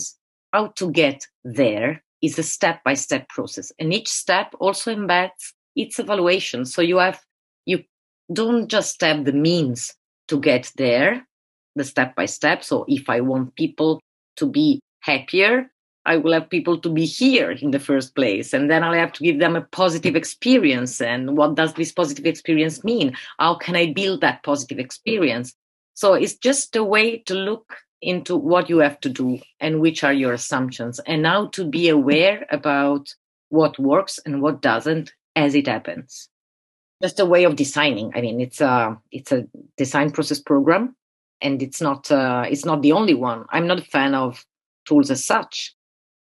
how 0.52 0.68
to 0.76 0.90
get 0.90 1.26
there 1.44 2.02
is 2.22 2.38
a 2.38 2.42
step 2.42 2.82
by 2.84 2.94
step 2.94 3.28
process. 3.28 3.72
And 3.78 3.92
each 3.92 4.08
step 4.08 4.54
also 4.58 4.94
embeds 4.94 5.52
its 5.74 5.98
evaluation. 5.98 6.64
So 6.64 6.80
you 6.80 6.98
have, 6.98 7.20
you 7.66 7.84
don't 8.32 8.68
just 8.68 9.00
have 9.02 9.24
the 9.24 9.32
means 9.32 9.94
to 10.28 10.40
get 10.40 10.72
there, 10.76 11.26
the 11.74 11.84
step 11.84 12.16
by 12.16 12.26
step. 12.26 12.64
So 12.64 12.84
if 12.88 13.08
I 13.08 13.20
want 13.20 13.54
people 13.54 14.00
to 14.36 14.46
be 14.46 14.80
happier, 15.00 15.70
I 16.06 16.16
will 16.16 16.32
have 16.32 16.48
people 16.48 16.78
to 16.78 16.88
be 16.88 17.04
here 17.04 17.50
in 17.50 17.72
the 17.72 17.80
first 17.80 18.14
place. 18.14 18.52
And 18.52 18.70
then 18.70 18.82
I'll 18.82 18.94
have 18.94 19.12
to 19.14 19.24
give 19.24 19.38
them 19.38 19.56
a 19.56 19.60
positive 19.60 20.16
experience. 20.16 21.00
And 21.00 21.36
what 21.36 21.56
does 21.56 21.74
this 21.74 21.92
positive 21.92 22.26
experience 22.26 22.84
mean? 22.84 23.16
How 23.38 23.56
can 23.56 23.76
I 23.76 23.92
build 23.92 24.20
that 24.20 24.42
positive 24.42 24.78
experience? 24.78 25.54
So 25.94 26.14
it's 26.14 26.36
just 26.36 26.76
a 26.76 26.84
way 26.84 27.18
to 27.18 27.34
look 27.34 27.76
into 28.00 28.36
what 28.36 28.70
you 28.70 28.78
have 28.78 29.00
to 29.00 29.08
do 29.08 29.40
and 29.58 29.80
which 29.80 30.04
are 30.04 30.12
your 30.12 30.32
assumptions 30.32 31.00
and 31.00 31.22
now 31.22 31.46
to 31.46 31.64
be 31.64 31.88
aware 31.88 32.46
about 32.50 33.12
what 33.48 33.78
works 33.78 34.20
and 34.24 34.42
what 34.42 34.60
doesn't 34.60 35.12
as 35.34 35.54
it 35.54 35.66
happens 35.66 36.28
just 37.02 37.20
a 37.20 37.26
way 37.26 37.44
of 37.44 37.56
designing. 37.56 38.12
I 38.14 38.20
mean, 38.20 38.40
it's 38.40 38.60
a 38.60 38.98
it's 39.10 39.32
a 39.32 39.46
design 39.76 40.10
process 40.10 40.40
program, 40.40 40.96
and 41.40 41.62
it's 41.62 41.80
not 41.80 42.10
uh, 42.10 42.44
it's 42.48 42.64
not 42.64 42.82
the 42.82 42.92
only 42.92 43.14
one. 43.14 43.44
I'm 43.50 43.66
not 43.66 43.80
a 43.80 43.84
fan 43.84 44.14
of 44.14 44.44
tools 44.86 45.10
as 45.10 45.24
such, 45.24 45.74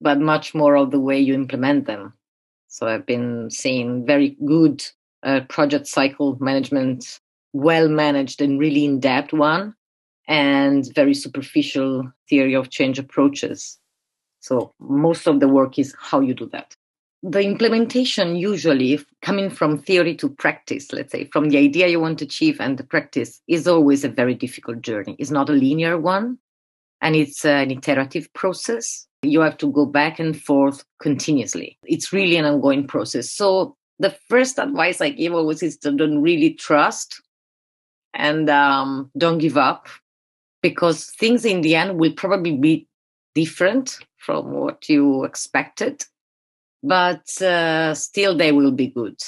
but 0.01 0.21
much 0.21 0.55
more 0.55 0.77
of 0.77 0.91
the 0.91 1.01
way 1.01 1.19
you 1.19 1.35
implement 1.35 1.87
them. 1.87 2.13
So 2.69 2.87
I've 2.87 3.07
been 3.07 3.51
seeing 3.51 4.07
very 4.07 4.37
good 4.45 4.85
uh, 5.23 5.41
project 5.49 5.87
cycle 5.87 6.37
management, 6.41 7.21
well 7.53 7.89
managed 7.89 8.41
and 8.41 8.59
really 8.59 8.85
in 8.85 9.01
depth 9.01 9.33
one, 9.33 9.75
and 10.27 10.93
very 10.95 11.15
superficial 11.15 12.13
theory 12.29 12.55
of 12.55 12.71
change 12.71 12.99
approaches. 12.99 13.79
So 14.41 14.73
most 14.79 15.27
of 15.27 15.41
the 15.41 15.49
work 15.49 15.79
is 15.79 15.95
how 15.99 16.21
you 16.21 16.35
do 16.35 16.47
that 16.51 16.77
the 17.23 17.41
implementation 17.41 18.37
usually 18.37 19.01
coming 19.23 19.51
from 19.51 19.79
theory 19.79 20.15
to 20.15 20.29
practice 20.29 20.93
let's 20.93 21.11
say 21.11 21.25
from 21.33 21.49
the 21.49 21.59
idea 21.59 21.89
you 21.89 21.99
want 21.99 22.19
to 22.19 22.25
achieve 22.25 22.61
and 22.61 22.79
the 22.79 22.85
practice 22.85 23.41
is 23.49 23.67
always 23.67 24.05
a 24.05 24.09
very 24.09 24.35
difficult 24.35 24.81
journey 24.83 25.17
it's 25.19 25.31
not 25.31 25.51
a 25.51 25.53
linear 25.53 25.99
one 25.99 26.39
and 27.01 27.17
it's 27.17 27.45
an 27.45 27.73
iterative 27.73 28.33
process 28.35 29.08
you 29.23 29.41
have 29.41 29.57
to 29.59 29.71
go 29.73 29.85
back 29.85 30.19
and 30.19 30.41
forth 30.41 30.85
continuously 31.01 31.79
it's 31.85 32.13
really 32.13 32.37
an 32.37 32.45
ongoing 32.45 32.87
process 32.87 33.31
so 33.31 33.77
the 33.99 34.11
first 34.29 34.59
advice 34.59 35.01
i 35.01 35.09
give 35.09 35.35
always 35.35 35.63
is 35.63 35.77
to 35.77 35.93
don't 35.93 36.23
really 36.23 36.55
trust 36.55 37.21
and 38.15 38.49
um, 38.49 39.11
don't 39.19 39.39
give 39.39 39.57
up 39.57 39.89
because 40.63 41.07
things 41.11 41.45
in 41.45 41.61
the 41.61 41.77
end 41.77 41.99
will 41.99 42.13
probably 42.13 42.57
be 42.57 42.87
different 43.35 43.99
from 44.17 44.53
what 44.53 44.89
you 44.89 45.25
expected 45.25 46.05
but 46.83 47.43
uh, 47.43 47.95
still 47.95 48.37
they 48.37 48.53
will 48.53 48.71
be 48.71 48.89
good. 48.89 49.21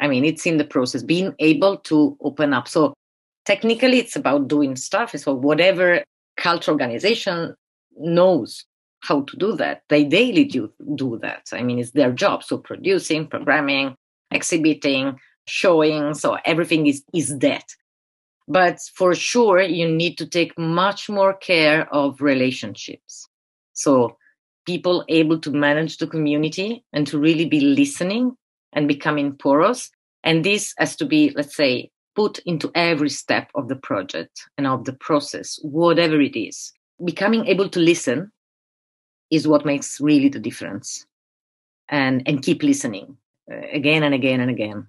I 0.00 0.08
mean, 0.08 0.24
it's 0.24 0.46
in 0.46 0.58
the 0.58 0.64
process, 0.64 1.02
being 1.02 1.34
able 1.38 1.78
to 1.78 2.16
open 2.20 2.52
up. 2.52 2.68
So 2.68 2.94
technically, 3.44 3.98
it's 3.98 4.16
about 4.16 4.48
doing 4.48 4.76
stuff. 4.76 5.16
So 5.16 5.34
whatever 5.34 6.04
culture 6.36 6.70
organization 6.70 7.54
knows 7.96 8.64
how 9.00 9.22
to 9.22 9.36
do 9.36 9.52
that, 9.56 9.82
they 9.88 10.04
daily 10.04 10.44
do, 10.44 10.72
do 10.94 11.18
that. 11.22 11.48
I 11.52 11.62
mean, 11.62 11.78
it's 11.78 11.92
their 11.92 12.12
job. 12.12 12.42
So 12.42 12.58
producing, 12.58 13.28
programming, 13.28 13.96
exhibiting, 14.30 15.18
showing. 15.46 16.14
So 16.14 16.38
everything 16.44 16.86
is, 16.86 17.02
is 17.14 17.38
that. 17.38 17.64
But 18.48 18.80
for 18.94 19.14
sure, 19.14 19.60
you 19.60 19.88
need 19.90 20.18
to 20.18 20.26
take 20.26 20.56
much 20.58 21.08
more 21.08 21.34
care 21.34 21.92
of 21.92 22.20
relationships. 22.20 23.28
So 23.72 24.16
people 24.66 25.04
able 25.08 25.38
to 25.40 25.50
manage 25.50 25.98
the 25.98 26.06
community 26.06 26.84
and 26.92 27.06
to 27.06 27.18
really 27.18 27.44
be 27.44 27.60
listening 27.60 28.36
and 28.72 28.88
becoming 28.88 29.32
porous. 29.32 29.90
And 30.24 30.44
this 30.44 30.74
has 30.78 30.96
to 30.96 31.06
be, 31.06 31.32
let's 31.36 31.56
say, 31.56 31.90
put 32.14 32.38
into 32.46 32.70
every 32.74 33.10
step 33.10 33.50
of 33.54 33.68
the 33.68 33.76
project 33.76 34.42
and 34.56 34.66
of 34.66 34.84
the 34.84 34.92
process, 34.92 35.58
whatever 35.62 36.20
it 36.20 36.36
is. 36.36 36.72
Becoming 37.04 37.46
able 37.46 37.68
to 37.68 37.78
listen 37.78 38.32
is 39.30 39.48
what 39.48 39.66
makes 39.66 40.00
really 40.00 40.28
the 40.28 40.38
difference. 40.38 41.06
And, 41.88 42.22
and 42.26 42.42
keep 42.42 42.64
listening 42.64 43.16
uh, 43.50 43.60
again 43.72 44.02
and 44.02 44.12
again 44.12 44.40
and 44.40 44.50
again. 44.50 44.88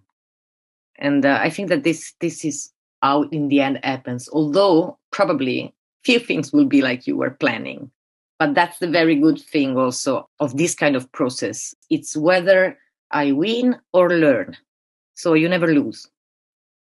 And 0.97 1.23
uh, 1.25 1.37
I 1.39 1.51
think 1.51 1.69
that 1.69 1.83
this, 1.83 2.13
this 2.21 2.43
is 2.43 2.73
how 3.03 3.23
in 3.23 3.49
the 3.49 3.61
end 3.61 3.79
happens, 3.83 4.27
although 4.33 4.97
probably 5.11 5.75
few 6.03 6.17
things 6.17 6.51
will 6.51 6.65
be 6.65 6.81
like 6.81 7.05
you 7.05 7.15
were 7.15 7.29
planning 7.29 7.91
but 8.39 8.53
that's 8.53 8.79
the 8.79 8.87
very 8.87 9.15
good 9.15 9.39
thing 9.41 9.77
also 9.77 10.29
of 10.39 10.57
this 10.57 10.75
kind 10.75 10.95
of 10.95 11.11
process. 11.11 11.73
It's 11.89 12.15
whether 12.15 12.77
I 13.11 13.31
win 13.31 13.77
or 13.93 14.09
learn. 14.09 14.55
So 15.15 15.33
you 15.33 15.49
never 15.49 15.67
lose. 15.67 16.07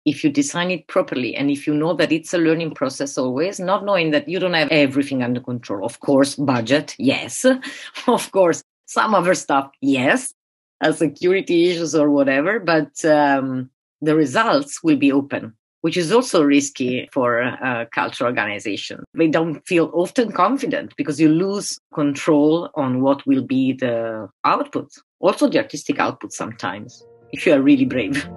If 0.05 0.23
you 0.23 0.29
design 0.29 0.71
it 0.71 0.87
properly 0.87 1.35
and 1.35 1.49
if 1.49 1.65
you 1.65 1.73
know 1.73 1.93
that 1.95 2.11
it's 2.11 2.33
a 2.33 2.37
learning 2.37 2.75
process 2.75 3.17
always, 3.17 3.59
not 3.59 3.85
knowing 3.85 4.11
that 4.11 4.27
you 4.29 4.39
don't 4.39 4.53
have 4.53 4.69
everything 4.69 5.23
under 5.23 5.39
control. 5.39 5.83
Of 5.85 5.99
course, 5.99 6.35
budget, 6.35 6.95
yes. 6.99 7.45
of 8.07 8.31
course, 8.31 8.63
some 8.85 9.15
other 9.15 9.33
stuff, 9.33 9.71
yes. 9.81 10.33
Uh, 10.81 10.91
security 10.91 11.71
issues 11.71 11.95
or 11.95 12.11
whatever, 12.11 12.59
but 12.59 13.03
um, 13.05 13.69
the 14.01 14.15
results 14.15 14.83
will 14.83 14.97
be 14.97 15.11
open 15.11 15.53
which 15.85 15.97
is 15.97 16.11
also 16.11 16.41
risky 16.41 17.07
for 17.13 17.41
a 17.41 17.87
cultural 17.91 18.27
organization. 18.27 19.03
They 19.13 19.27
don't 19.27 19.63
feel 19.67 19.91
often 19.93 20.31
confident 20.31 20.95
because 20.97 21.21
you 21.21 21.29
lose 21.29 21.77
control 21.93 22.71
on 22.73 23.01
what 23.01 23.23
will 23.27 23.43
be 23.43 23.73
the 23.73 24.27
output, 24.43 24.89
also 25.19 25.47
the 25.47 25.59
artistic 25.59 25.99
output 25.99 26.33
sometimes, 26.33 27.05
if 27.33 27.45
you 27.45 27.53
are 27.53 27.61
really 27.61 27.85
brave. 27.85 28.27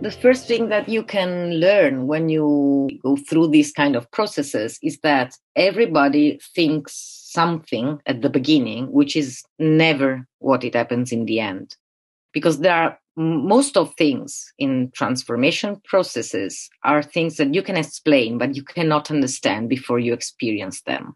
The 0.00 0.10
first 0.10 0.46
thing 0.48 0.68
that 0.70 0.88
you 0.88 1.02
can 1.02 1.54
learn 1.54 2.06
when 2.06 2.28
you 2.28 2.88
go 3.02 3.16
through 3.16 3.48
these 3.48 3.72
kind 3.72 3.94
of 3.94 4.10
processes 4.10 4.78
is 4.82 4.98
that 5.00 5.36
everybody 5.56 6.40
thinks 6.54 6.94
something 7.30 8.00
at 8.06 8.22
the 8.22 8.30
beginning 8.30 8.90
which 8.90 9.14
is 9.14 9.42
never 9.58 10.26
what 10.38 10.64
it 10.64 10.74
happens 10.74 11.12
in 11.12 11.26
the 11.26 11.38
end. 11.38 11.76
Because 12.32 12.60
there 12.60 12.74
are 12.74 12.98
most 13.16 13.76
of 13.76 13.94
things 13.96 14.52
in 14.58 14.90
transformation 14.94 15.80
processes 15.84 16.70
are 16.84 17.02
things 17.02 17.36
that 17.36 17.52
you 17.52 17.62
can 17.62 17.76
explain 17.76 18.38
but 18.38 18.56
you 18.56 18.62
cannot 18.62 19.10
understand 19.10 19.68
before 19.68 19.98
you 19.98 20.14
experience 20.14 20.80
them 20.82 21.14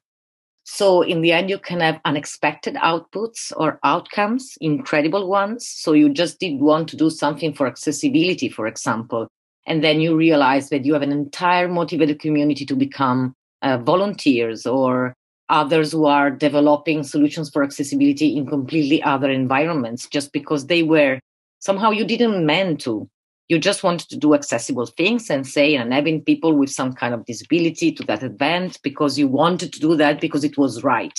so 0.64 1.02
in 1.02 1.20
the 1.20 1.32
end, 1.32 1.50
you 1.50 1.58
can 1.58 1.80
have 1.80 2.00
unexpected 2.06 2.74
outputs 2.76 3.52
or 3.56 3.78
outcomes, 3.84 4.56
incredible 4.62 5.28
ones. 5.28 5.68
So 5.68 5.92
you 5.92 6.08
just 6.08 6.40
did 6.40 6.58
want 6.58 6.88
to 6.88 6.96
do 6.96 7.10
something 7.10 7.52
for 7.52 7.66
accessibility, 7.66 8.48
for 8.48 8.66
example. 8.66 9.28
And 9.66 9.84
then 9.84 10.00
you 10.00 10.16
realize 10.16 10.70
that 10.70 10.86
you 10.86 10.94
have 10.94 11.02
an 11.02 11.12
entire 11.12 11.68
motivated 11.68 12.18
community 12.18 12.64
to 12.66 12.74
become 12.74 13.34
uh, 13.60 13.78
volunteers 13.78 14.66
or 14.66 15.14
others 15.50 15.92
who 15.92 16.06
are 16.06 16.30
developing 16.30 17.02
solutions 17.02 17.50
for 17.50 17.62
accessibility 17.62 18.34
in 18.36 18.46
completely 18.46 19.02
other 19.02 19.30
environments 19.30 20.08
just 20.08 20.32
because 20.32 20.66
they 20.66 20.82
were 20.82 21.20
somehow 21.58 21.90
you 21.90 22.04
didn't 22.04 22.44
meant 22.44 22.80
to 22.80 23.06
you 23.48 23.58
just 23.58 23.82
wanted 23.82 24.08
to 24.08 24.16
do 24.16 24.34
accessible 24.34 24.86
things 24.86 25.28
and 25.28 25.46
say 25.46 25.74
and 25.74 25.92
having 25.92 26.22
people 26.22 26.54
with 26.54 26.70
some 26.70 26.92
kind 26.92 27.12
of 27.12 27.24
disability 27.26 27.92
to 27.92 28.02
that 28.04 28.22
event 28.22 28.78
because 28.82 29.18
you 29.18 29.28
wanted 29.28 29.72
to 29.72 29.80
do 29.80 29.96
that 29.96 30.20
because 30.20 30.44
it 30.44 30.56
was 30.56 30.82
right. 30.82 31.18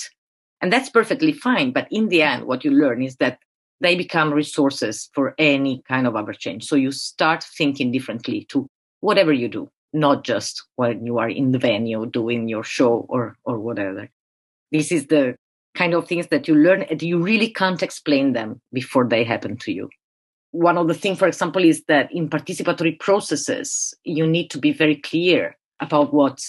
And 0.60 0.72
that's 0.72 0.90
perfectly 0.90 1.32
fine 1.32 1.72
but 1.72 1.86
in 1.90 2.08
the 2.08 2.22
end 2.22 2.46
what 2.46 2.64
you 2.64 2.70
learn 2.70 3.02
is 3.02 3.16
that 3.16 3.38
they 3.80 3.94
become 3.94 4.32
resources 4.32 5.10
for 5.12 5.34
any 5.38 5.82
kind 5.86 6.06
of 6.06 6.16
other 6.16 6.32
change. 6.32 6.64
So 6.64 6.76
you 6.76 6.90
start 6.92 7.44
thinking 7.44 7.92
differently 7.92 8.46
to 8.50 8.66
whatever 9.00 9.32
you 9.32 9.48
do 9.48 9.68
not 9.92 10.24
just 10.24 10.64
when 10.76 11.06
you 11.06 11.18
are 11.18 11.28
in 11.28 11.52
the 11.52 11.58
venue 11.58 12.06
doing 12.06 12.48
your 12.48 12.64
show 12.64 13.06
or 13.08 13.36
or 13.44 13.58
whatever. 13.58 14.08
This 14.72 14.90
is 14.90 15.06
the 15.06 15.36
kind 15.74 15.94
of 15.94 16.08
things 16.08 16.28
that 16.28 16.48
you 16.48 16.54
learn 16.54 16.82
and 16.82 17.02
you 17.02 17.22
really 17.22 17.50
can't 17.50 17.82
explain 17.82 18.32
them 18.32 18.60
before 18.72 19.06
they 19.06 19.24
happen 19.24 19.56
to 19.58 19.72
you 19.72 19.90
one 20.56 20.78
of 20.78 20.88
the 20.88 20.94
things, 20.94 21.18
for 21.18 21.28
example, 21.28 21.62
is 21.62 21.84
that 21.84 22.10
in 22.10 22.30
participatory 22.30 22.98
processes, 22.98 23.94
you 24.04 24.26
need 24.26 24.50
to 24.50 24.58
be 24.58 24.72
very 24.72 24.96
clear 24.96 25.56
about 25.80 26.14
what 26.14 26.42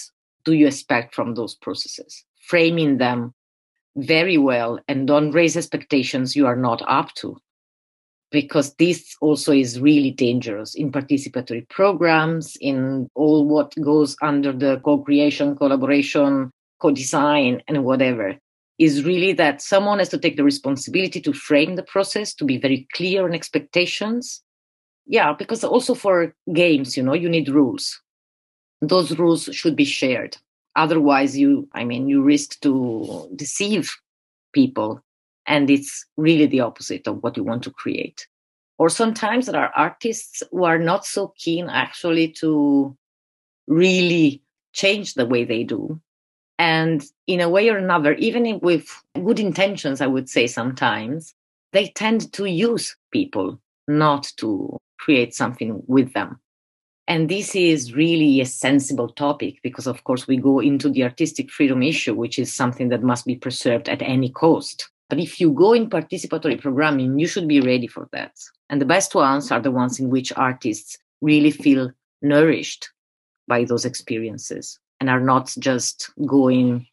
do 0.44 0.54
you 0.54 0.66
expect 0.66 1.14
from 1.14 1.34
those 1.34 1.54
processes, 1.54 2.24
framing 2.46 2.96
them 2.96 3.34
very 3.96 4.38
well 4.38 4.80
and 4.88 5.06
don't 5.06 5.32
raise 5.32 5.56
expectations 5.56 6.34
you 6.34 6.46
are 6.46 6.56
not 6.56 6.80
up 6.88 7.12
to. 7.14 7.36
Because 8.30 8.74
this 8.74 9.14
also 9.20 9.52
is 9.52 9.80
really 9.80 10.10
dangerous 10.10 10.74
in 10.74 10.90
participatory 10.90 11.68
programs, 11.68 12.56
in 12.60 13.08
all 13.14 13.46
what 13.46 13.74
goes 13.82 14.16
under 14.22 14.52
the 14.52 14.80
co 14.84 14.98
creation, 14.98 15.56
collaboration, 15.56 16.50
co 16.80 16.90
design, 16.90 17.62
and 17.68 17.84
whatever 17.84 18.38
is 18.78 19.04
really 19.04 19.32
that 19.32 19.60
someone 19.60 19.98
has 19.98 20.08
to 20.10 20.18
take 20.18 20.36
the 20.36 20.44
responsibility 20.44 21.20
to 21.20 21.32
frame 21.32 21.74
the 21.74 21.82
process, 21.82 22.32
to 22.34 22.44
be 22.44 22.58
very 22.58 22.86
clear 22.94 23.24
on 23.24 23.34
expectations. 23.34 24.42
Yeah, 25.06 25.32
because 25.32 25.64
also 25.64 25.94
for 25.94 26.34
games, 26.52 26.96
you 26.96 27.02
know, 27.02 27.14
you 27.14 27.28
need 27.28 27.48
rules. 27.48 28.00
Those 28.80 29.18
rules 29.18 29.44
should 29.52 29.74
be 29.74 29.84
shared. 29.84 30.36
Otherwise, 30.76 31.36
you, 31.36 31.68
I 31.72 31.84
mean, 31.84 32.08
you 32.08 32.22
risk 32.22 32.60
to 32.60 33.28
deceive 33.34 33.90
people. 34.52 35.02
And 35.46 35.70
it's 35.70 36.06
really 36.16 36.46
the 36.46 36.60
opposite 36.60 37.08
of 37.08 37.22
what 37.22 37.36
you 37.36 37.42
want 37.42 37.64
to 37.64 37.70
create. 37.70 38.28
Or 38.78 38.88
sometimes 38.88 39.46
there 39.46 39.60
are 39.60 39.72
artists 39.74 40.42
who 40.52 40.64
are 40.64 40.78
not 40.78 41.04
so 41.04 41.32
keen 41.36 41.68
actually 41.68 42.28
to 42.40 42.96
really 43.66 44.42
change 44.72 45.14
the 45.14 45.26
way 45.26 45.44
they 45.44 45.64
do 45.64 46.00
and 46.58 47.04
in 47.26 47.40
a 47.40 47.48
way 47.48 47.68
or 47.68 47.76
another, 47.76 48.14
even 48.14 48.58
with 48.60 48.88
good 49.14 49.38
intentions, 49.38 50.00
I 50.00 50.06
would 50.06 50.28
say 50.28 50.46
sometimes, 50.46 51.34
they 51.72 51.88
tend 51.88 52.32
to 52.32 52.46
use 52.46 52.96
people, 53.12 53.60
not 53.86 54.32
to 54.38 54.78
create 54.98 55.34
something 55.34 55.82
with 55.86 56.12
them. 56.14 56.40
And 57.06 57.28
this 57.28 57.54
is 57.54 57.94
really 57.94 58.40
a 58.40 58.46
sensible 58.46 59.08
topic 59.08 59.60
because, 59.62 59.86
of 59.86 60.04
course, 60.04 60.26
we 60.26 60.36
go 60.36 60.58
into 60.58 60.90
the 60.90 61.04
artistic 61.04 61.50
freedom 61.50 61.82
issue, 61.82 62.14
which 62.14 62.38
is 62.38 62.54
something 62.54 62.88
that 62.88 63.02
must 63.02 63.24
be 63.24 63.36
preserved 63.36 63.88
at 63.88 64.02
any 64.02 64.28
cost. 64.28 64.90
But 65.08 65.20
if 65.20 65.40
you 65.40 65.52
go 65.52 65.72
in 65.72 65.88
participatory 65.88 66.60
programming, 66.60 67.18
you 67.18 67.26
should 67.26 67.48
be 67.48 67.60
ready 67.60 67.86
for 67.86 68.08
that. 68.12 68.32
And 68.68 68.80
the 68.80 68.84
best 68.86 69.14
ones 69.14 69.50
are 69.50 69.60
the 69.60 69.70
ones 69.70 69.98
in 69.98 70.10
which 70.10 70.32
artists 70.36 70.98
really 71.22 71.50
feel 71.50 71.92
nourished 72.20 72.90
by 73.46 73.64
those 73.64 73.86
experiences 73.86 74.78
and 75.00 75.08
are 75.08 75.20
not 75.20 75.54
just 75.58 76.10
going 76.26 76.86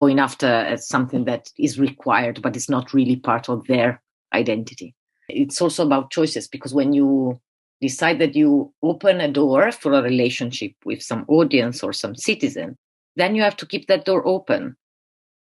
going 0.00 0.20
after 0.20 0.46
uh, 0.46 0.76
something 0.76 1.24
that 1.24 1.50
is 1.58 1.78
required 1.78 2.40
but 2.40 2.54
is 2.54 2.68
not 2.68 2.94
really 2.94 3.16
part 3.16 3.48
of 3.48 3.66
their 3.66 4.00
identity. 4.32 4.94
It's 5.28 5.60
also 5.60 5.84
about 5.84 6.10
choices 6.10 6.46
because 6.46 6.72
when 6.72 6.92
you 6.92 7.40
decide 7.80 8.18
that 8.18 8.34
you 8.34 8.72
open 8.82 9.20
a 9.20 9.30
door 9.30 9.72
for 9.72 9.92
a 9.92 10.02
relationship 10.02 10.72
with 10.84 11.02
some 11.02 11.24
audience 11.28 11.82
or 11.82 11.92
some 11.92 12.14
citizen 12.14 12.76
then 13.16 13.34
you 13.34 13.42
have 13.42 13.56
to 13.56 13.66
keep 13.66 13.86
that 13.86 14.04
door 14.04 14.26
open 14.26 14.76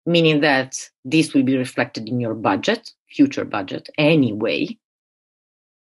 meaning 0.06 0.42
that 0.42 0.78
this 1.06 1.34
will 1.34 1.44
be 1.44 1.58
reflected 1.58 2.08
in 2.08 2.20
your 2.20 2.34
budget 2.34 2.92
future 3.10 3.46
budget 3.46 3.90
anyway 3.98 4.68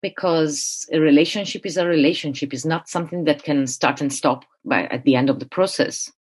because 0.05 0.87
a 0.93 0.99
relationship 0.99 1.65
is 1.65 1.77
a 1.77 1.87
relationship. 1.87 2.53
Is 2.53 2.63
not 2.63 2.87
something 2.87 3.23
that 3.23 3.41
can 3.41 3.65
start 3.65 4.01
and 4.01 4.13
stop 4.13 4.45
by 4.63 4.83
at 4.95 5.03
the 5.03 5.15
end 5.15 5.31
of 5.31 5.39
the 5.39 5.47
process. 5.47 6.11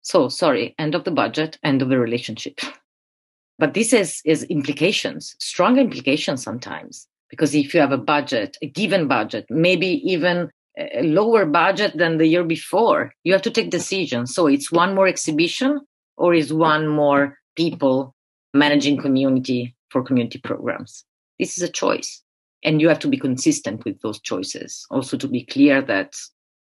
So 0.00 0.30
sorry 0.30 0.74
end 0.78 0.94
of 0.94 1.04
the 1.04 1.10
budget 1.10 1.58
end 1.62 1.82
of 1.82 1.90
the 1.90 1.98
relationship. 1.98 2.60
But 3.58 3.74
this 3.74 3.92
is 3.92 4.20
is 4.24 4.42
implications 4.56 5.34
strong 5.38 5.78
implications 5.78 6.42
sometimes 6.42 7.08
because 7.30 7.54
if 7.54 7.72
you 7.72 7.80
have 7.80 7.96
a 7.96 8.06
budget 8.14 8.56
a 8.62 8.68
given 8.80 9.08
budget 9.08 9.44
maybe 9.48 9.90
even 10.12 10.50
a 10.78 11.02
lower 11.02 11.46
budget 11.46 11.92
than 11.96 12.18
the 12.18 12.26
year 12.26 12.44
before 12.44 13.12
you 13.24 13.32
have 13.32 13.46
to 13.48 13.54
take 13.56 13.70
decisions. 13.70 14.34
So 14.34 14.46
it's 14.46 14.70
one 14.82 14.94
more 14.94 15.08
exhibition 15.08 15.80
or 16.16 16.34
is 16.34 16.52
one 16.52 16.88
more 16.88 17.38
people 17.56 18.14
managing 18.52 18.96
community 19.06 19.74
for 19.90 20.02
community 20.02 20.38
programs. 20.38 21.04
This 21.38 21.56
is 21.56 21.62
a 21.62 21.72
choice 21.82 22.22
and 22.66 22.80
you 22.80 22.88
have 22.88 22.98
to 22.98 23.08
be 23.08 23.16
consistent 23.16 23.84
with 23.84 24.02
those 24.02 24.20
choices. 24.20 24.86
Also 24.90 25.16
to 25.16 25.28
be 25.28 25.44
clear 25.44 25.80
that 25.80 26.14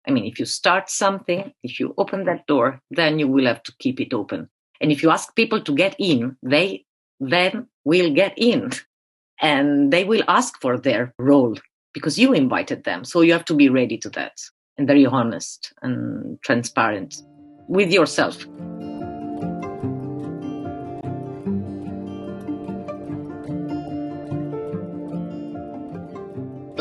i 0.07 0.11
mean 0.11 0.25
if 0.25 0.39
you 0.41 0.45
start 0.45 0.91
something 0.91 1.53
if 1.63 1.79
you 1.79 1.95
open 1.97 2.25
that 2.25 2.45
door 2.49 2.81
then 2.91 3.21
you 3.21 3.29
will 3.29 3.47
have 3.47 3.63
to 3.63 3.73
keep 3.79 4.01
it 4.01 4.13
open. 4.13 4.49
And 4.81 4.91
if 4.91 5.03
you 5.03 5.11
ask 5.11 5.35
people 5.37 5.61
to 5.63 5.75
get 5.75 5.95
in 5.99 6.37
they 6.43 6.85
then 7.21 7.69
will 7.85 8.13
get 8.13 8.35
in. 8.37 8.73
And 9.41 9.93
they 9.93 10.05
will 10.05 10.23
ask 10.29 10.61
for 10.61 10.79
their 10.79 11.15
role 11.19 11.57
because 11.95 12.19
you 12.19 12.33
invited 12.33 12.85
them. 12.85 13.05
So 13.05 13.23
you 13.23 13.33
have 13.33 13.45
to 13.47 13.55
be 13.55 13.69
ready 13.69 13.99
to 13.99 14.11
that 14.11 14.39
and 14.79 14.87
very 14.87 15.07
honest 15.07 15.73
and 15.83 16.41
transparent 16.43 17.17
with 17.69 17.91
yourself 17.93 18.47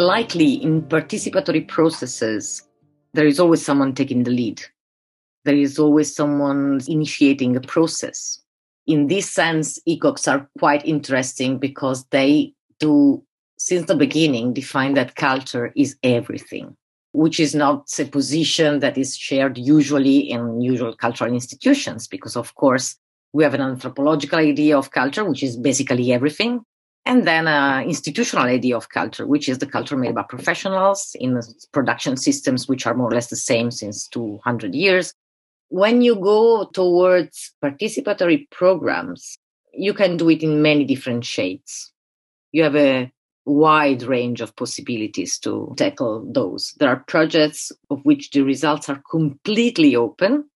likely 0.02 0.54
in 0.54 0.82
participatory 0.84 1.68
processes, 1.68 2.64
there 3.14 3.28
is 3.28 3.40
always 3.40 3.64
someone 3.64 3.94
taking 3.94 4.24
the 4.24 4.32
lead. 4.32 4.62
There 5.46 5.56
is 5.56 5.80
always 5.80 6.16
someone 6.16 6.82
initiating 6.88 7.56
a 7.56 7.62
process. 7.62 8.42
In 8.88 9.08
this 9.08 9.30
sense, 9.30 9.80
ECOCs 9.88 10.32
are 10.32 10.50
quite 10.60 10.86
interesting 10.86 11.58
because 11.58 12.06
they 12.06 12.54
do, 12.80 13.24
since 13.58 13.86
the 13.86 13.96
beginning, 13.96 14.54
define 14.54 14.94
that 14.96 15.16
culture 15.16 15.72
is 15.76 15.96
everything, 16.04 16.76
which 17.12 17.40
is 17.40 17.54
not 17.54 17.88
a 18.00 18.06
position 18.06 18.80
that 18.80 18.98
is 18.98 19.16
shared 19.16 19.58
usually 19.58 20.18
in 20.18 20.62
usual 20.62 20.96
cultural 20.96 21.34
institutions, 21.34 22.08
because 22.08 22.36
of 22.36 22.56
course, 22.56 22.98
we 23.34 23.44
have 23.44 23.54
an 23.54 23.62
anthropological 23.62 24.40
idea 24.40 24.78
of 24.78 24.92
culture, 24.92 25.24
which 25.24 25.44
is 25.44 25.56
basically 25.58 26.12
everything 26.12 26.66
and 27.06 27.26
then 27.28 27.48
an 27.48 27.86
institutional 27.86 28.46
idea 28.46 28.78
of 28.78 28.90
culture, 28.90 29.26
which 29.26 29.50
is 29.50 29.58
the 29.58 29.66
culture 29.66 29.98
made 29.98 30.16
by 30.16 30.24
professionals 30.24 31.16
in 31.20 31.40
production 31.72 32.16
systems, 32.16 32.68
which 32.68 32.86
are 32.86 32.94
more 32.94 33.10
or 33.10 33.14
less 33.14 33.30
the 33.30 33.36
same 33.36 33.72
since 33.72 34.08
200 34.08 34.76
years. 34.76 35.14
When 35.70 36.02
you 36.02 36.16
go 36.16 36.70
towards 36.74 37.54
participatory 37.64 38.50
programs, 38.52 39.38
you 39.74 39.94
can 39.94 40.18
do 40.18 40.30
it 40.30 40.44
in 40.44 40.62
many 40.62 40.86
different 40.86 41.26
shades. 41.26 41.92
You 42.52 42.64
have 42.64 42.76
a 42.76 43.12
wide 43.46 44.04
range 44.04 44.42
of 44.42 44.56
possibilities 44.56 45.40
to 45.40 45.74
tackle 45.78 46.28
those. 46.32 46.76
There 46.78 46.90
are 46.90 47.04
projects 47.08 47.72
of 47.90 48.02
which 48.04 48.30
the 48.32 48.42
results 48.42 48.90
are 48.90 49.02
completely 49.10 49.96
open. 49.96 50.50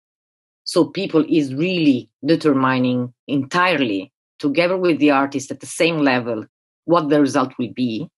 So 0.63 0.85
people 0.85 1.25
is 1.27 1.53
really 1.53 2.09
determining 2.23 3.13
entirely 3.27 4.11
together 4.39 4.77
with 4.77 4.99
the 4.99 5.11
artist 5.11 5.51
at 5.51 5.59
the 5.59 5.65
same 5.65 5.99
level 5.99 6.45
what 6.85 7.09
the 7.09 7.19
result 7.19 7.53
will 7.57 7.73
be. 7.73 8.09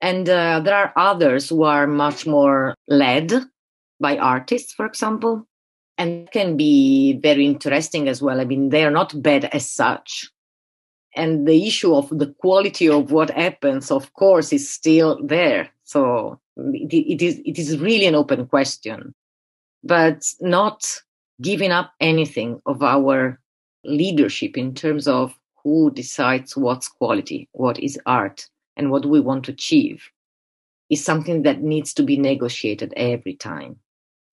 And 0.00 0.28
uh, 0.28 0.60
there 0.60 0.74
are 0.74 0.92
others 0.96 1.48
who 1.48 1.62
are 1.62 1.86
much 1.86 2.26
more 2.26 2.74
led 2.88 3.32
by 4.00 4.18
artists, 4.18 4.72
for 4.72 4.84
example, 4.84 5.46
and 5.96 6.30
can 6.32 6.56
be 6.56 7.18
very 7.22 7.46
interesting 7.46 8.08
as 8.08 8.20
well. 8.20 8.40
I 8.40 8.44
mean, 8.44 8.70
they 8.70 8.84
are 8.84 8.90
not 8.90 9.20
bad 9.22 9.44
as 9.46 9.68
such. 9.70 10.28
And 11.14 11.46
the 11.46 11.66
issue 11.66 11.94
of 11.94 12.08
the 12.10 12.34
quality 12.38 12.88
of 12.88 13.12
what 13.12 13.30
happens, 13.30 13.90
of 13.90 14.12
course, 14.14 14.52
is 14.52 14.68
still 14.68 15.20
there. 15.24 15.68
So 15.84 16.40
it, 16.56 16.92
it 16.92 17.22
is 17.22 17.40
it 17.44 17.58
is 17.58 17.78
really 17.78 18.06
an 18.06 18.14
open 18.14 18.46
question, 18.46 19.14
but 19.84 20.24
not 20.40 20.84
giving 21.40 21.70
up 21.70 21.92
anything 22.00 22.60
of 22.66 22.82
our 22.82 23.38
leadership 23.84 24.56
in 24.56 24.74
terms 24.74 25.06
of 25.06 25.38
who 25.64 25.90
decides 25.90 26.56
what's 26.56 26.88
quality, 26.88 27.48
what 27.52 27.78
is 27.78 27.98
art, 28.06 28.48
and 28.76 28.90
what 28.90 29.06
we 29.06 29.20
want 29.20 29.44
to 29.44 29.52
achieve 29.52 30.10
is 30.90 31.04
something 31.04 31.42
that 31.42 31.62
needs 31.62 31.94
to 31.94 32.02
be 32.02 32.16
negotiated 32.16 32.92
every 32.96 33.34
time. 33.34 33.76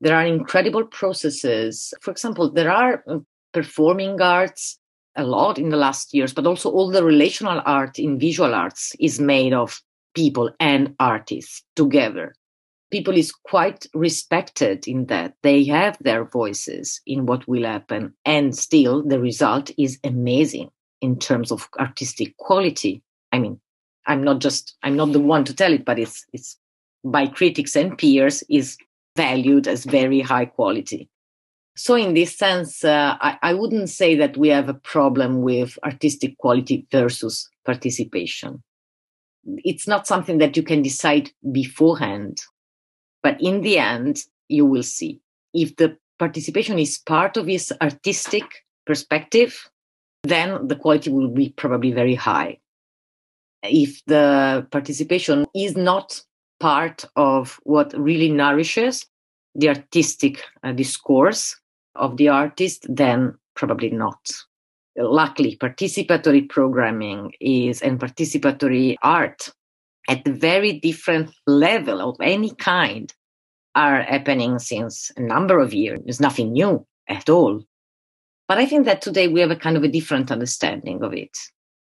There 0.02 0.16
are 0.16 0.26
incredible 0.26 0.86
processes. 0.86 1.94
For 2.02 2.12
example, 2.12 2.52
there 2.52 2.72
are 2.72 3.04
uh, 3.08 3.20
performing 3.54 4.22
arts 4.22 4.78
a 5.16 5.24
lot 5.24 5.58
in 5.58 5.70
the 5.70 5.78
last 5.78 6.14
years, 6.14 6.34
but 6.34 6.48
also 6.48 6.70
all 6.70 6.90
the 6.90 7.04
relational 7.04 7.62
art 7.66 8.00
in 8.00 8.20
visual 8.20 8.54
arts 8.54 8.96
is 9.00 9.20
made 9.20 9.54
of 9.54 9.82
people 10.16 10.52
and 10.60 10.96
artists 11.00 11.64
together. 11.76 12.34
People 12.92 13.16
is 13.16 13.32
quite 13.32 13.86
respected 13.94 14.88
in 14.88 15.06
that 15.08 15.36
they 15.44 15.64
have 15.66 15.98
their 16.02 16.26
voices 16.26 17.02
in 17.06 17.26
what 17.26 17.48
will 17.48 17.64
happen, 17.64 18.14
and 18.26 18.58
still 18.58 19.04
the 19.04 19.20
result 19.20 19.70
is 19.78 20.00
amazing 20.04 20.72
in 21.02 21.18
terms 21.18 21.52
of 21.52 21.70
artistic 21.80 22.36
quality. 22.38 23.02
I 23.32 23.40
mean, 23.40 23.60
I'm 24.06 24.24
not 24.24 24.40
just 24.40 24.76
I'm 24.84 24.96
not 24.96 25.14
the 25.14 25.20
one 25.20 25.44
to 25.46 25.54
tell 25.54 25.74
it, 25.74 25.86
but 25.86 26.00
it's 26.00 26.26
it's 26.34 26.58
by 27.04 27.28
critics 27.28 27.76
and 27.76 27.98
peers 27.98 28.44
is 28.50 28.78
valued 29.16 29.68
as 29.68 29.86
very 29.86 30.22
high 30.22 30.46
quality. 30.46 31.10
So 31.76 31.96
in 31.96 32.14
this 32.14 32.38
sense, 32.38 32.84
uh, 32.84 33.16
I, 33.22 33.38
I 33.42 33.54
wouldn't 33.54 33.90
say 33.90 34.16
that 34.16 34.36
we 34.36 34.50
have 34.50 34.68
a 34.68 34.74
problem 34.74 35.42
with 35.42 35.80
artistic 35.84 36.38
quality 36.38 36.86
versus 36.92 37.50
participation. 37.66 38.62
It's 39.46 39.88
not 39.88 40.06
something 40.06 40.40
that 40.40 40.58
you 40.58 40.64
can 40.64 40.82
decide 40.82 41.32
beforehand, 41.52 42.40
but 43.24 43.42
in 43.42 43.62
the 43.62 43.78
end, 43.78 44.24
you 44.50 44.66
will 44.66 44.84
see 44.84 45.22
if 45.54 45.78
the 45.78 45.98
participation 46.18 46.78
is 46.78 46.98
part 46.98 47.38
of 47.38 47.48
his 47.48 47.72
artistic 47.82 48.66
perspective 48.86 49.70
then 50.24 50.68
the 50.68 50.76
quality 50.76 51.10
will 51.10 51.30
be 51.30 51.50
probably 51.50 51.92
very 51.92 52.16
high. 52.16 52.60
If 53.64 54.04
the 54.06 54.68
participation 54.72 55.46
is 55.56 55.76
not 55.76 56.22
part 56.60 57.06
of 57.16 57.60
what 57.64 57.94
really 57.98 58.30
nourishes 58.30 59.06
the 59.56 59.70
artistic 59.70 60.44
uh, 60.64 60.72
discourse 60.72 61.56
of 61.96 62.18
the 62.18 62.30
artist, 62.30 62.86
then 62.90 63.36
probably 63.56 63.90
not. 63.90 64.20
Luckily, 64.98 65.58
participatory 65.58 66.50
programming 66.50 67.34
is 67.40 67.82
and 67.82 68.00
participatory 68.00 68.96
art 69.02 69.50
at 70.10 70.28
very 70.28 70.80
different 70.80 71.32
level 71.46 72.02
of 72.02 72.18
any 72.22 72.54
kind 72.56 73.14
are 73.76 74.02
happening 74.02 74.60
since 74.60 75.12
a 75.16 75.22
number 75.22 75.60
of 75.60 75.74
years. 75.74 76.00
There's 76.04 76.20
nothing 76.20 76.52
new 76.54 76.86
at 77.08 77.30
all. 77.30 77.64
But 78.50 78.58
I 78.58 78.66
think 78.66 78.86
that 78.86 79.04
today 79.04 79.28
we 79.28 79.42
have 79.42 79.52
a 79.52 79.56
kind 79.56 79.78
of 79.78 79.84
a 79.84 79.88
different 79.88 80.32
understanding 80.32 81.04
of 81.04 81.14
it. 81.14 81.38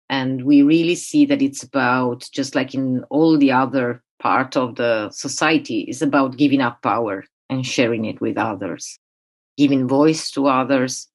And 0.09 0.43
we 0.43 0.63
really 0.63 0.95
see 0.95 1.23
that 1.27 1.41
it's 1.41 1.61
about, 1.61 2.27
just 2.33 2.55
like 2.55 2.73
in 2.73 3.03
all 3.11 3.37
the 3.37 3.51
other 3.51 4.01
part 4.19 4.57
of 4.57 4.75
the 4.75 5.11
society, 5.11 5.81
is 5.81 6.01
about 6.01 6.37
giving 6.37 6.61
up 6.61 6.81
power 6.81 7.25
and 7.47 7.63
sharing 7.63 8.05
it 8.05 8.19
with 8.21 8.39
others, 8.39 8.97
giving 9.55 9.87
voice 9.87 10.31
to 10.31 10.47
others 10.47 11.07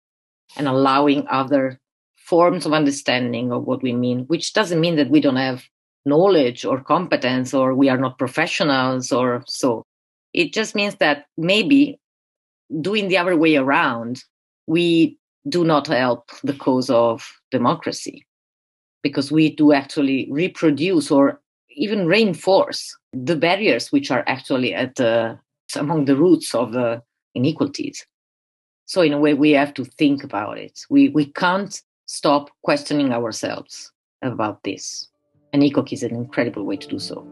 and 0.57 0.69
allowing 0.69 1.27
other 1.27 1.81
forms 2.15 2.65
of 2.65 2.73
understanding 2.73 3.51
of 3.51 3.65
what 3.65 3.83
we 3.83 3.93
mean, 3.93 4.21
which 4.29 4.53
doesn't 4.53 4.81
mean 4.81 4.95
that 4.95 5.11
we 5.11 5.21
don't 5.21 5.35
have 5.35 5.65
knowledge 6.07 6.65
or 6.65 6.81
competence 6.81 7.53
or 7.53 7.75
we 7.75 7.89
are 7.89 7.99
not 7.99 8.17
professionals 8.17 9.11
or 9.11 9.43
so. 9.49 9.83
It 10.33 10.53
just 10.53 10.77
means 10.77 10.95
that 10.97 11.27
maybe 11.37 11.99
doing 12.81 13.09
the 13.09 13.19
other 13.19 13.37
way 13.37 13.57
around, 13.57 14.23
we 14.69 15.19
do 15.49 15.65
not 15.65 15.87
help 15.87 16.31
the 16.43 16.55
cause 16.55 16.91
of 16.91 17.29
democracy 17.51 18.25
because 19.03 19.33
we 19.33 19.55
do 19.55 19.73
actually 19.73 20.29
reproduce 20.31 21.11
or 21.11 21.41
even 21.71 22.07
reinforce 22.07 22.97
the 23.13 23.37
barriers 23.37 23.91
which 23.91 24.11
are 24.11 24.25
actually 24.27 24.75
at 24.75 24.95
the 24.97 25.39
among 25.77 26.05
the 26.05 26.17
roots 26.17 26.55
of 26.55 26.73
the 26.73 27.03
inequalities. 27.35 28.07
So 28.85 29.01
in 29.01 29.13
a 29.13 29.19
way 29.19 29.35
we 29.35 29.51
have 29.53 29.75
to 29.75 29.85
think 29.85 30.23
about 30.23 30.59
it. 30.59 30.81
We 30.91 31.09
we 31.09 31.27
can't 31.27 31.81
stop 32.07 32.51
questioning 32.63 33.13
ourselves 33.13 33.91
about 34.23 34.63
this. 34.65 35.09
And 35.53 35.63
ECOC 35.63 35.93
is 35.93 36.03
an 36.03 36.15
incredible 36.15 36.65
way 36.65 36.77
to 36.77 36.89
do 36.89 36.99
so 36.99 37.27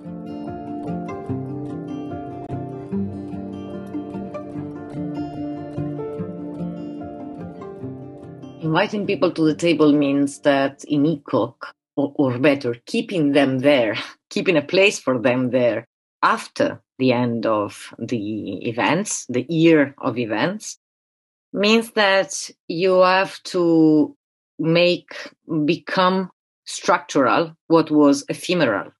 inviting 8.70 9.04
people 9.04 9.33
to 9.33 9.42
the 9.42 9.54
table 9.56 9.92
means 9.92 10.38
that 10.42 10.85
in 10.85 11.02
ECOC, 11.02 11.54
or, 11.96 12.14
or 12.14 12.38
better, 12.38 12.76
keeping 12.87 13.33
them 13.33 13.59
there, 13.59 13.96
keeping 14.30 14.56
a 14.56 14.62
place 14.62 14.96
for 15.00 15.18
them 15.18 15.50
there 15.50 15.85
after 16.22 16.80
the 17.00 17.12
end 17.12 17.46
of 17.46 17.92
the 17.98 18.68
events, 18.68 19.26
the 19.28 19.44
year 19.48 19.92
of 19.98 20.16
events, 20.18 20.78
means 21.52 21.90
that 21.92 22.48
you 22.68 23.00
have 23.00 23.42
to 23.42 24.16
make 24.61 25.16
become 25.64 26.30
structural 26.64 27.56
what 27.66 27.90
was 27.90 28.24
ephemeral. 28.28 28.92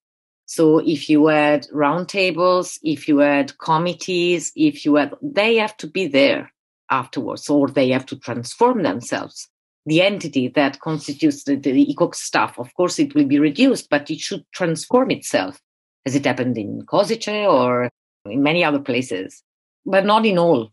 So 0.46 0.78
if 0.78 1.09
you 1.09 1.28
had 1.28 1.68
roundtables, 1.68 2.80
if 2.83 3.06
you 3.06 3.18
had 3.18 3.56
committees, 3.59 4.50
if 4.56 4.85
you 4.85 4.96
had, 4.96 5.14
they 5.22 5.59
have 5.59 5.76
to 5.76 5.87
be 5.87 6.09
there 6.09 6.50
afterwards, 6.90 7.48
or 7.48 7.68
they 7.68 7.90
have 7.90 8.06
to 8.06 8.16
transform 8.16 8.83
themselves 8.83 9.48
the 9.87 10.03
entity 10.03 10.49
that 10.49 10.81
constitutes 10.81 11.45
the, 11.45 11.57
the 11.57 11.87
ECOC 11.87 12.14
staff. 12.14 12.59
Of 12.59 12.73
course, 12.75 12.99
it 12.99 13.14
will 13.14 13.27
be 13.27 13.38
reduced, 13.38 13.88
but 13.90 14.11
it 14.11 14.21
should 14.21 14.45
transform 14.53 15.11
itself, 15.11 15.61
as 16.07 16.14
it 16.14 16.25
happened 16.25 16.59
in 16.59 16.83
Košice 16.83 17.51
or 17.51 17.90
in 18.27 18.43
many 18.43 18.62
other 18.62 18.79
places, 18.79 19.43
but 19.87 20.05
not 20.05 20.27
in 20.27 20.38
all. 20.38 20.73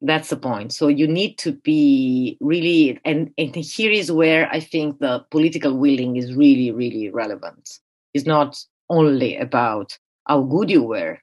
That's 0.00 0.28
the 0.28 0.36
point. 0.36 0.72
So 0.72 0.86
you 0.86 1.08
need 1.08 1.38
to 1.38 1.52
be 1.52 2.36
really, 2.40 3.00
and, 3.04 3.32
and 3.36 3.56
here 3.56 3.90
is 3.90 4.12
where 4.12 4.48
I 4.52 4.60
think 4.60 5.00
the 5.00 5.24
political 5.30 5.76
willing 5.76 6.16
is 6.16 6.34
really, 6.34 6.70
really 6.70 7.10
relevant. 7.10 7.68
It's 8.14 8.26
not 8.26 8.56
only 8.88 9.36
about 9.36 9.98
how 10.26 10.42
good 10.42 10.70
you 10.70 10.84
were 10.84 11.18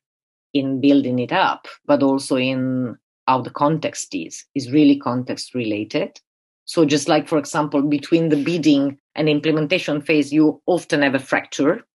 in 0.53 0.81
building 0.81 1.19
it 1.19 1.31
up, 1.31 1.67
but 1.85 2.03
also 2.03 2.35
in 2.35 2.97
how 3.27 3.41
the 3.41 3.49
context 3.49 4.13
is, 4.13 4.43
is 4.55 4.71
really 4.71 4.97
context 4.97 5.55
related 5.55 6.19
so 6.65 6.83
just 6.83 7.07
like, 7.07 7.27
for 7.27 7.37
example, 7.37 7.83
between 7.83 8.29
the 8.29 8.43
bidding 8.43 8.97
and 9.13 9.29
implementation 9.29 10.01
phase, 10.01 10.33
you 10.33 10.61
often 10.65 11.03
have 11.03 11.13
a 11.13 11.19
fracture, 11.19 11.85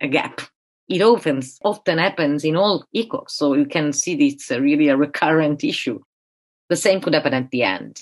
a 0.00 0.08
gap. 0.08 0.42
It 0.88 1.00
often, 1.00 1.42
often 1.64 1.98
happens 1.98 2.44
in 2.44 2.56
all 2.56 2.84
ECOCs. 2.94 3.30
So 3.30 3.54
you 3.54 3.64
can 3.64 3.92
see 3.94 4.14
it's 4.14 4.50
a 4.50 4.60
really 4.60 4.88
a 4.88 4.96
recurrent 4.96 5.64
issue. 5.64 5.98
The 6.68 6.76
same 6.76 7.00
could 7.00 7.14
happen 7.14 7.32
at 7.32 7.50
the 7.50 7.62
end. 7.62 8.00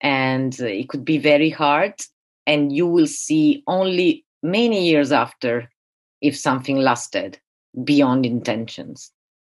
And 0.00 0.56
uh, 0.60 0.66
it 0.66 0.88
could 0.88 1.04
be 1.04 1.18
very 1.18 1.50
hard. 1.50 1.94
And 2.46 2.72
you 2.72 2.86
will 2.86 3.08
see 3.08 3.64
only 3.66 4.24
many 4.42 4.88
years 4.88 5.10
after 5.10 5.68
if 6.22 6.36
something 6.36 6.76
lasted 6.76 7.38
beyond 7.84 8.24
intentions 8.24 9.12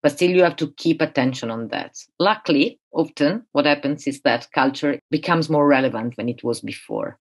but 0.02 0.12
still 0.12 0.30
you 0.30 0.42
have 0.42 0.56
to 0.56 0.72
keep 0.72 1.00
attention 1.00 1.50
on 1.50 1.68
that. 1.68 1.96
Luckily, 2.18 2.78
often 2.92 3.44
what 3.52 3.66
happens 3.66 4.06
is 4.06 4.20
that 4.22 4.50
culture 4.52 4.98
becomes 5.10 5.50
more 5.50 5.66
relevant 5.66 6.16
than 6.16 6.28
it 6.28 6.42
was 6.42 6.60
before. 6.60 7.18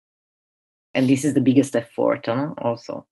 And 0.94 1.08
this 1.08 1.24
is 1.24 1.34
the 1.34 1.40
biggest 1.40 1.76
effort 1.76 2.26
huh, 2.26 2.54
also. 2.58 3.06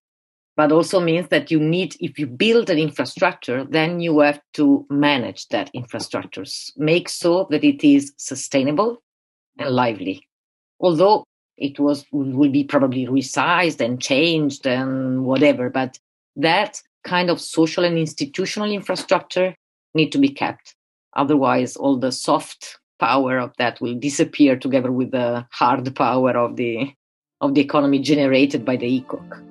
But 0.56 0.72
also 0.72 1.00
means 1.00 1.28
that 1.28 1.50
you 1.50 1.60
need, 1.60 1.96
if 2.00 2.18
you 2.18 2.26
build 2.26 2.70
an 2.70 2.78
infrastructure, 2.78 3.64
then 3.64 4.00
you 4.00 4.20
have 4.20 4.40
to 4.54 4.86
manage 4.88 5.48
that 5.48 5.70
infrastructure, 5.74 6.44
make 6.76 7.10
so 7.10 7.46
that 7.50 7.62
it 7.62 7.84
is 7.84 8.14
sustainable 8.16 9.02
and 9.58 9.70
lively. 9.70 10.26
Although 10.80 11.24
it 11.56 11.78
was 11.78 12.04
will 12.12 12.50
be 12.50 12.64
probably 12.64 13.06
resized 13.06 13.80
and 13.80 14.00
changed 14.00 14.66
and 14.66 15.24
whatever 15.24 15.70
but 15.70 15.98
that 16.36 16.82
kind 17.06 17.30
of 17.30 17.40
social 17.40 17.84
and 17.84 17.96
institutional 17.96 18.70
infrastructure 18.70 19.54
need 19.94 20.10
to 20.10 20.18
be 20.18 20.28
kept 20.28 20.74
otherwise 21.16 21.76
all 21.76 21.96
the 21.96 22.12
soft 22.12 22.78
power 22.98 23.38
of 23.38 23.52
that 23.58 23.80
will 23.80 23.94
disappear 23.94 24.56
together 24.56 24.92
with 24.92 25.10
the 25.10 25.46
hard 25.50 25.94
power 25.96 26.36
of 26.36 26.56
the 26.56 26.92
of 27.40 27.54
the 27.54 27.60
economy 27.60 27.98
generated 27.98 28.64
by 28.64 28.76
the 28.76 28.86
ECOC. 29.00 29.42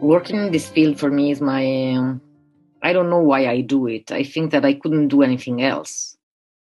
Working 0.00 0.36
in 0.36 0.52
this 0.52 0.68
field 0.68 0.98
for 0.98 1.10
me 1.10 1.30
is 1.30 1.40
my 1.40 1.94
um, 1.94 2.20
I 2.82 2.92
don't 2.92 3.08
know 3.08 3.20
why 3.22 3.46
I 3.46 3.60
do 3.62 3.86
it. 3.86 4.12
I 4.12 4.24
think 4.24 4.50
that 4.50 4.64
I 4.64 4.74
couldn't 4.74 5.08
do 5.08 5.22
anything 5.22 5.62
else. 5.62 6.16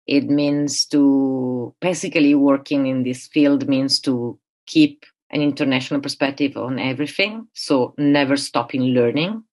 It 0.09 0.31
means 0.31 0.87
to 0.87 1.75
basically 1.83 2.35
working 2.35 2.87
in 2.87 3.03
this 3.03 3.29
field 3.29 3.69
means 3.69 4.01
to 4.01 4.39
keep 4.67 5.05
an 5.31 5.43
international 5.43 6.01
perspective 6.01 6.57
on 6.57 6.79
everything. 6.79 7.47
So 7.53 7.95
never 7.99 8.37
stopping 8.39 8.83
learning. 8.83 9.45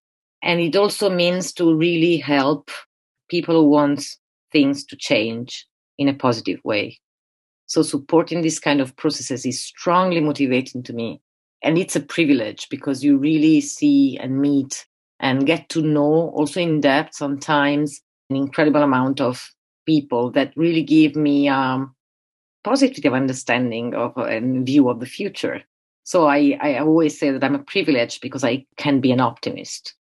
And 0.41 0.62
it 0.62 0.78
also 0.78 1.10
means 1.10 1.52
to 1.54 1.76
really 1.76 2.15
help 2.18 2.72
people 3.30 3.56
who 3.56 3.70
want 3.70 4.06
things 4.54 4.86
to 4.86 4.96
change 4.96 5.68
in 5.98 6.08
a 6.08 6.13
positive 6.13 6.62
way. 6.63 7.00
So 7.65 7.82
supporting 7.82 8.41
this 8.41 8.60
kind 8.60 8.80
of 8.80 8.96
processes 8.96 9.46
is 9.46 9.60
strongly 9.60 10.22
motivating 10.22 10.84
to 10.84 10.94
me. 10.94 11.20
And 11.63 11.78
it's 11.78 11.98
a 11.98 12.02
privilege 12.02 12.70
because 12.70 13.04
you 13.04 13.18
really 13.18 13.60
see 13.60 14.18
and 14.22 14.39
meet 14.39 14.86
and 15.20 15.46
get 15.46 15.68
to 15.70 15.82
know 15.82 16.30
also 16.30 16.62
in 16.62 16.80
depth 16.80 17.15
sometimes 17.15 18.02
an 18.30 18.38
incredible 18.38 18.84
amount 18.84 19.20
of 19.20 19.52
people 19.86 20.32
that 20.32 20.54
really 20.56 20.84
give 20.84 21.15
me 21.15 21.48
um, 21.48 21.95
positive 22.63 23.13
understanding 23.13 23.93
of 23.93 24.17
and 24.17 24.65
view 24.65 24.89
of 24.89 25.00
the 25.00 25.06
future. 25.06 25.62
So 26.04 26.28
I, 26.28 26.58
I 26.62 26.80
always 26.80 27.17
say 27.19 27.32
that 27.32 27.43
I'm 27.43 27.56
a 27.56 27.63
privileged 27.63 28.21
because 28.21 28.43
I 28.43 28.65
can 28.78 29.00
be 29.02 29.12
an 29.12 29.19
optimist, 29.19 29.95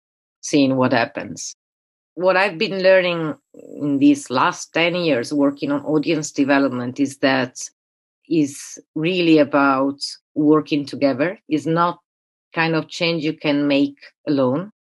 seeing 0.42 0.76
what 0.78 0.94
happens. 0.94 1.56
What 2.16 2.38
I've 2.38 2.58
been 2.58 2.82
learning 2.84 3.36
in 3.54 4.00
these 4.00 4.30
last 4.30 4.74
10 4.74 4.96
years 4.96 5.34
working 5.34 5.72
on 5.72 5.86
audience 5.86 6.32
development 6.32 7.00
is 7.00 7.18
that 7.20 7.58
is 8.30 8.80
really 8.96 9.38
about 9.38 10.00
working 10.36 10.86
together, 10.86 11.40
is 11.50 11.68
not 11.68 12.00
kind 12.54 12.76
of 12.76 12.88
change 12.88 13.24
you 13.24 13.34
can 13.34 13.68
make 13.68 13.98
alone 14.28 14.72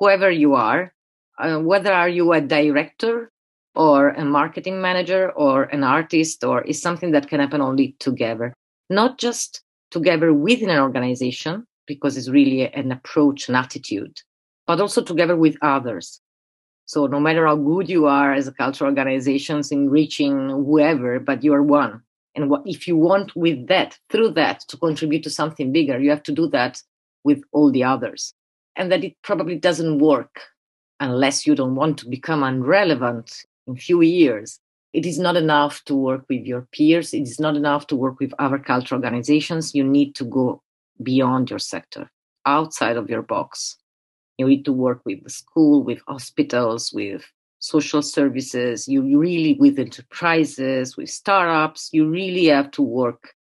whoever 0.00 0.30
you 0.30 0.54
are, 0.54 0.92
uh, 1.38 1.58
whether 1.58 1.92
are 1.92 2.08
you 2.08 2.32
a 2.32 2.40
director 2.40 3.30
or 3.74 4.10
a 4.10 4.24
marketing 4.24 4.80
manager 4.80 5.30
or 5.32 5.64
an 5.64 5.84
artist 5.84 6.44
or 6.44 6.62
is 6.62 6.80
something 6.82 7.12
that 7.12 7.28
can 7.28 7.40
happen 7.40 7.60
only 7.60 7.96
together. 7.98 8.52
Not 8.88 9.18
just 9.18 9.62
together 9.90 10.32
within 10.32 10.70
an 10.70 10.78
organization 10.78 11.66
because 11.86 12.16
it's 12.16 12.28
really 12.28 12.72
an 12.72 12.92
approach 12.92 13.48
an 13.48 13.54
attitude 13.54 14.20
but 14.66 14.80
also 14.80 15.02
together 15.02 15.36
with 15.36 15.56
others. 15.62 16.20
So 16.86 17.06
no 17.06 17.18
matter 17.18 17.46
how 17.46 17.56
good 17.56 17.88
you 17.88 18.06
are 18.06 18.32
as 18.32 18.46
a 18.46 18.52
cultural 18.52 18.88
organizations 18.88 19.72
in 19.72 19.90
reaching 19.90 20.48
whoever 20.48 21.18
but 21.18 21.42
you're 21.42 21.62
one. 21.62 22.02
And 22.36 22.48
what 22.48 22.62
if 22.66 22.86
you 22.86 22.96
want 22.96 23.34
with 23.34 23.66
that 23.68 23.98
through 24.10 24.30
that 24.32 24.60
to 24.68 24.76
contribute 24.76 25.24
to 25.24 25.30
something 25.30 25.72
bigger 25.72 25.98
you 25.98 26.10
have 26.10 26.22
to 26.24 26.32
do 26.32 26.46
that 26.48 26.82
with 27.24 27.42
all 27.52 27.70
the 27.70 27.84
others. 27.84 28.32
And 28.76 28.90
that 28.92 29.04
it 29.04 29.16
probably 29.22 29.56
doesn't 29.56 29.98
work 29.98 30.40
unless 31.00 31.46
you 31.46 31.54
don't 31.54 31.74
want 31.74 31.98
to 31.98 32.08
become 32.08 32.42
irrelevant 32.44 33.44
in 33.70 33.76
few 33.76 34.02
years 34.02 34.60
it 34.92 35.06
is 35.06 35.18
not 35.18 35.36
enough 35.36 35.84
to 35.84 35.94
work 35.94 36.24
with 36.28 36.44
your 36.44 36.66
peers. 36.72 37.14
It 37.14 37.22
is 37.22 37.38
not 37.38 37.56
enough 37.56 37.86
to 37.88 37.96
work 37.96 38.18
with 38.18 38.34
other 38.40 38.58
cultural 38.58 38.98
organizations. 38.98 39.74
You 39.74 39.84
need 39.84 40.14
to 40.16 40.24
go 40.24 40.62
beyond 41.02 41.48
your 41.48 41.60
sector 41.60 42.10
outside 42.44 42.96
of 42.96 43.08
your 43.08 43.22
box. 43.22 43.76
You 44.36 44.48
need 44.48 44.64
to 44.64 44.72
work 44.72 45.02
with 45.04 45.22
the 45.22 45.30
school 45.30 45.84
with 45.84 46.00
hospitals 46.08 46.92
with 46.92 47.24
social 47.60 48.02
services. 48.02 48.88
You, 48.88 49.04
you 49.04 49.18
really 49.20 49.54
with 49.54 49.78
enterprises 49.78 50.96
with 50.96 51.10
startups 51.10 51.90
you 51.92 52.08
really 52.08 52.46
have 52.46 52.70
to 52.72 52.82
work 52.82 53.34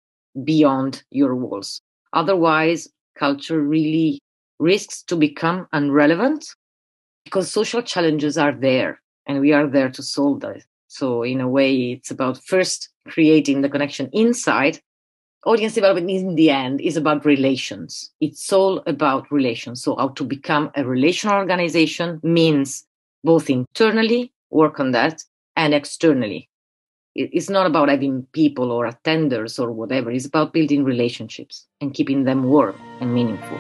beyond 0.44 1.04
your 1.12 1.36
walls. 1.36 1.82
Otherwise 2.14 2.90
culture 3.18 3.62
really 3.62 4.20
risks 4.60 5.02
to 5.04 5.16
become 5.16 5.68
irrelevant 5.72 6.46
because 7.24 7.52
social 7.52 7.82
challenges 7.82 8.38
are 8.38 8.54
there 8.54 9.00
and 9.28 9.42
we 9.42 9.54
are 9.54 9.68
there 9.68 9.90
to 9.90 10.02
solve 10.02 10.40
that. 10.40 10.64
So, 10.88 11.24
in 11.24 11.42
a 11.42 11.48
way, 11.48 11.92
it's 11.92 12.12
about 12.12 12.44
first 12.44 12.90
creating 13.08 13.62
the 13.62 13.70
connection 13.70 14.10
inside. 14.14 14.80
Audience 15.46 15.76
development 15.76 16.10
in 16.10 16.36
the 16.36 16.50
end 16.50 16.82
is 16.82 16.98
about 16.98 17.26
relations. 17.26 18.12
It's 18.20 18.52
all 18.52 18.82
about 18.88 19.32
relations. 19.32 19.84
So, 19.84 19.96
how 19.98 20.10
to 20.10 20.24
become 20.24 20.72
a 20.76 20.86
relational 20.86 21.36
organization 21.36 22.20
means 22.24 22.86
both 23.24 23.50
internally 23.50 24.32
work 24.50 24.80
on 24.80 24.92
that 24.92 25.24
and 25.56 25.74
externally. 25.74 26.50
It's 27.16 27.50
not 27.50 27.66
about 27.66 27.90
having 27.90 28.28
people 28.32 28.72
or 28.72 28.88
attenders 28.88 29.60
or 29.60 29.72
whatever. 29.72 30.12
It's 30.12 30.28
about 30.28 30.54
building 30.54 30.84
relationships 30.84 31.66
and 31.82 31.94
keeping 31.94 32.26
them 32.26 32.44
warm 32.44 32.76
and 33.02 33.14
meaningful. 33.14 33.58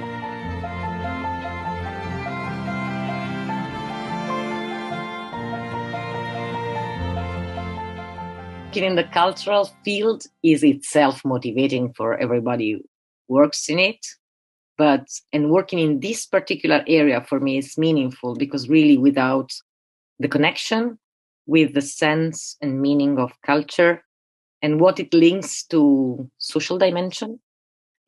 Working 8.67 8.84
in 8.84 8.95
the 8.95 9.03
cultural 9.06 9.71
field 9.86 10.25
is 10.43 10.62
itself 10.62 11.23
motivating 11.23 11.93
for 11.93 12.17
everybody 12.17 12.73
who 12.73 12.82
works 13.30 13.69
in 13.69 13.80
it. 13.80 14.06
But 14.77 15.08
and 15.32 15.49
working 15.49 15.80
in 15.80 16.01
this 16.01 16.25
particular 16.25 16.84
area 16.86 17.21
for 17.21 17.39
me 17.39 17.60
is 17.60 17.77
meaningful 17.77 18.36
because 18.36 18.67
really 18.67 18.97
without 18.97 19.53
the 20.19 20.27
connection 20.27 20.99
with 21.45 21.75
the 21.75 21.82
sense 21.82 22.58
and 22.62 22.82
meaning 22.82 23.17
of 23.19 23.32
culture 23.45 24.03
and 24.62 24.82
what 24.82 24.99
it 24.99 25.13
links 25.13 25.63
to 25.67 26.30
social 26.38 26.77
dimension 26.77 27.39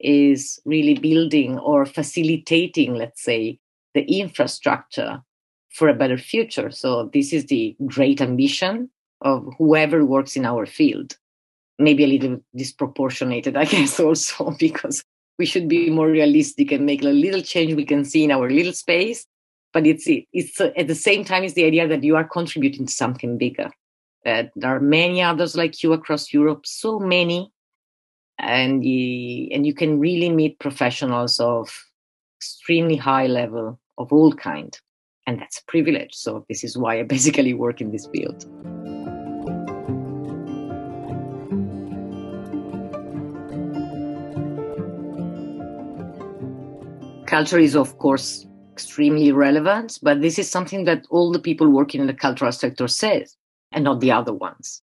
is 0.01 0.59
really 0.65 0.95
building 0.95 1.57
or 1.59 1.85
facilitating 1.85 2.95
let's 2.95 3.23
say 3.23 3.57
the 3.93 4.03
infrastructure 4.19 5.21
for 5.69 5.87
a 5.87 5.95
better 5.95 6.17
future. 6.17 6.69
So 6.69 7.09
this 7.13 7.31
is 7.31 7.45
the 7.45 7.77
great 7.85 8.19
ambition 8.19 8.89
of 9.21 9.53
whoever 9.57 10.05
works 10.05 10.35
in 10.35 10.45
our 10.45 10.65
field. 10.65 11.17
Maybe 11.77 12.03
a 12.03 12.07
little 12.07 12.39
disproportionated, 12.55 13.55
I 13.63 13.65
guess, 13.65 13.99
also 13.99 14.51
because 14.59 15.03
we 15.37 15.45
should 15.45 15.67
be 15.67 15.89
more 15.89 16.09
realistic 16.09 16.71
and 16.71 16.85
make 16.85 17.01
a 17.01 17.07
little 17.07 17.41
change 17.41 17.73
we 17.73 17.85
can 17.85 18.03
see 18.05 18.23
in 18.23 18.31
our 18.31 18.49
little 18.49 18.73
space. 18.73 19.25
But 19.71 19.85
it's 19.85 20.05
it's 20.07 20.59
at 20.59 20.87
the 20.87 20.95
same 20.95 21.23
time 21.23 21.43
it's 21.43 21.53
the 21.53 21.65
idea 21.65 21.87
that 21.87 22.03
you 22.03 22.15
are 22.15 22.23
contributing 22.23 22.87
to 22.87 22.91
something 22.91 23.37
bigger. 23.37 23.69
That 24.25 24.51
there 24.55 24.75
are 24.75 24.79
many 24.79 25.21
others 25.21 25.55
like 25.55 25.81
you 25.81 25.93
across 25.93 26.33
Europe, 26.33 26.65
so 26.65 26.99
many, 26.99 27.53
and 28.39 28.83
you, 28.83 29.49
and 29.51 29.65
you 29.65 29.73
can 29.73 29.99
really 29.99 30.29
meet 30.29 30.59
professionals 30.59 31.39
of 31.39 31.69
extremely 32.37 32.95
high 32.95 33.27
level 33.27 33.79
of 33.97 34.11
all 34.11 34.33
kind, 34.33 34.77
and 35.27 35.39
that's 35.39 35.59
a 35.59 35.65
privilege. 35.65 36.13
So 36.13 36.45
this 36.49 36.63
is 36.63 36.77
why 36.77 36.99
I 36.99 37.03
basically 37.03 37.53
work 37.53 37.79
in 37.79 37.91
this 37.91 38.07
field. 38.07 38.45
Culture 47.29 47.59
is, 47.59 47.75
of 47.75 47.97
course, 47.99 48.47
extremely 48.73 49.31
relevant, 49.31 49.99
but 50.01 50.21
this 50.21 50.39
is 50.39 50.49
something 50.49 50.85
that 50.85 51.05
all 51.09 51.31
the 51.31 51.39
people 51.39 51.69
working 51.69 52.01
in 52.01 52.07
the 52.07 52.13
cultural 52.13 52.51
sector 52.51 52.87
says, 52.87 53.35
and 53.71 53.83
not 53.83 53.99
the 53.99 54.11
other 54.11 54.33
ones. 54.33 54.81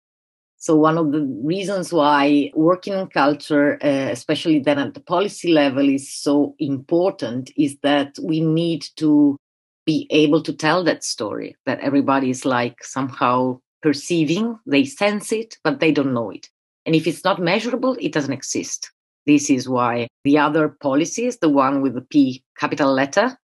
So 0.59 0.77
one 0.77 0.97
of 0.97 1.13
the 1.13 1.23
reasons 1.45 1.93
why 1.93 2.51
working 2.55 2.95
in 2.95 3.09
culture, 3.09 3.79
uh, 3.83 4.11
especially 4.11 4.61
then 4.61 4.79
at 4.79 4.95
the 4.95 5.01
policy 5.01 5.53
level, 5.53 5.89
is 5.89 6.13
so 6.13 6.55
important 6.59 7.51
is 7.57 7.77
that 7.83 8.17
we 8.23 8.41
need 8.41 8.87
to 8.97 9.37
be 9.85 10.07
able 10.11 10.43
to 10.43 10.53
tell 10.53 10.83
that 10.85 11.05
story 11.05 11.57
that 11.67 11.81
everybody 11.81 12.31
is 12.31 12.45
like 12.45 12.83
somehow 12.83 13.59
perceiving, 13.83 14.59
they 14.67 14.85
sense 14.85 15.31
it, 15.33 15.59
but 15.63 15.79
they 15.79 15.93
don't 15.93 16.15
know 16.15 16.31
it. 16.31 16.49
And 16.85 16.95
if 16.95 17.07
it's 17.07 17.25
not 17.25 17.41
measurable, 17.41 17.97
it 18.01 18.13
doesn't 18.13 18.33
exist. 18.33 18.91
This 19.27 19.51
is 19.51 19.69
why 19.69 20.09
the 20.25 20.39
other 20.39 20.69
policies, 20.69 21.39
the 21.39 21.49
one 21.49 21.83
with 21.83 21.95
the 21.95 22.01
P 22.01 22.45
capital 22.59 22.93
letter, 22.93 23.37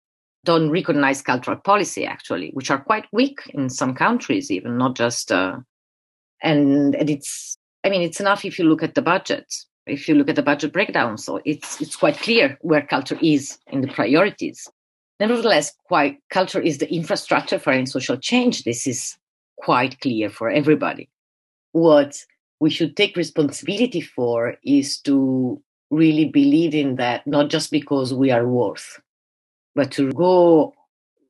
don't 0.44 0.70
recognize 0.70 1.22
cultural 1.22 1.56
policy 1.56 2.04
actually, 2.04 2.50
which 2.52 2.70
are 2.70 2.80
quite 2.80 3.06
weak 3.12 3.40
in 3.54 3.68
some 3.68 3.94
countries, 3.94 4.50
even 4.50 4.76
not 4.76 4.96
just. 4.96 5.32
Uh, 5.32 5.58
and, 6.42 6.94
and 6.94 7.10
it's, 7.10 7.56
I 7.84 7.90
mean, 7.90 8.02
it's 8.02 8.20
enough 8.20 8.44
if 8.44 8.58
you 8.58 8.64
look 8.64 8.82
at 8.82 8.94
the 8.94 9.02
budget. 9.02 9.52
If 9.86 10.08
you 10.08 10.14
look 10.14 10.28
at 10.28 10.36
the 10.36 10.42
budget 10.42 10.72
breakdown, 10.72 11.18
so 11.18 11.40
it's 11.44 11.80
it's 11.80 11.96
quite 11.96 12.18
clear 12.18 12.58
where 12.60 12.82
culture 12.82 13.18
is 13.20 13.58
in 13.68 13.80
the 13.80 13.88
priorities. 13.88 14.68
Nevertheless, 15.18 15.72
quite 15.84 16.18
culture 16.30 16.60
is 16.60 16.78
the 16.78 16.92
infrastructure 16.92 17.58
for 17.58 17.72
any 17.72 17.86
social 17.86 18.16
change. 18.16 18.62
This 18.62 18.86
is 18.86 19.16
quite 19.56 19.98
clear 20.00 20.30
for 20.30 20.48
everybody. 20.50 21.08
What 21.72 22.24
we 22.60 22.70
should 22.70 22.96
take 22.96 23.16
responsibility 23.16 24.02
for 24.02 24.56
is 24.62 25.00
to 25.00 25.60
really 25.90 26.26
believe 26.26 26.74
in 26.74 26.96
that, 26.96 27.26
not 27.26 27.50
just 27.50 27.70
because 27.70 28.14
we 28.14 28.30
are 28.30 28.46
worth, 28.46 29.00
but 29.74 29.90
to 29.92 30.12
go 30.12 30.72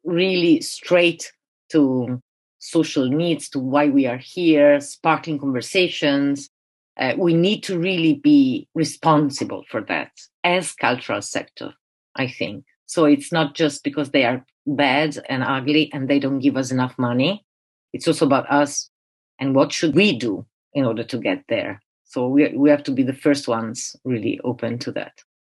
really 0.05 0.61
straight 0.61 1.33
to 1.73 2.21
social 2.59 3.09
needs, 3.09 3.49
to 3.51 3.59
why 3.59 3.87
we 3.87 4.07
are 4.07 4.19
here, 4.19 4.81
sparkling 4.81 5.39
conversations. 5.39 6.51
Uh, 6.99 7.15
we 7.17 7.33
need 7.33 7.63
to 7.63 7.79
really 7.79 8.15
be 8.15 8.69
responsible 8.75 9.65
for 9.71 9.81
that 9.81 10.11
as 10.45 10.73
cultural 10.73 11.23
sector, 11.23 11.73
I 12.17 12.29
think. 12.29 12.65
So 12.87 13.05
it's 13.05 13.33
not 13.33 13.55
just 13.55 13.83
because 13.83 14.11
they 14.11 14.25
are 14.25 14.45
bad 14.67 15.17
and 15.29 15.43
ugly 15.43 15.91
and 15.93 16.09
they 16.09 16.19
don't 16.19 16.41
give 16.41 16.57
us 16.57 16.71
enough 16.71 16.95
money. 16.99 17.45
It's 17.93 18.07
also 18.07 18.27
about 18.27 18.51
us 18.51 18.91
and 19.39 19.55
what 19.55 19.73
should 19.73 19.95
we 19.95 20.19
do 20.19 20.45
in 20.75 20.85
order 20.85 21.05
to 21.05 21.19
get 21.19 21.45
there. 21.49 21.81
So 22.11 22.29
we, 22.29 22.53
we 22.57 22.71
have 22.71 22.83
to 22.85 22.93
be 22.93 23.03
the 23.03 23.15
first 23.15 23.49
ones 23.49 23.95
really 24.05 24.41
open 24.45 24.79
to 24.81 24.93
that. 24.93 25.13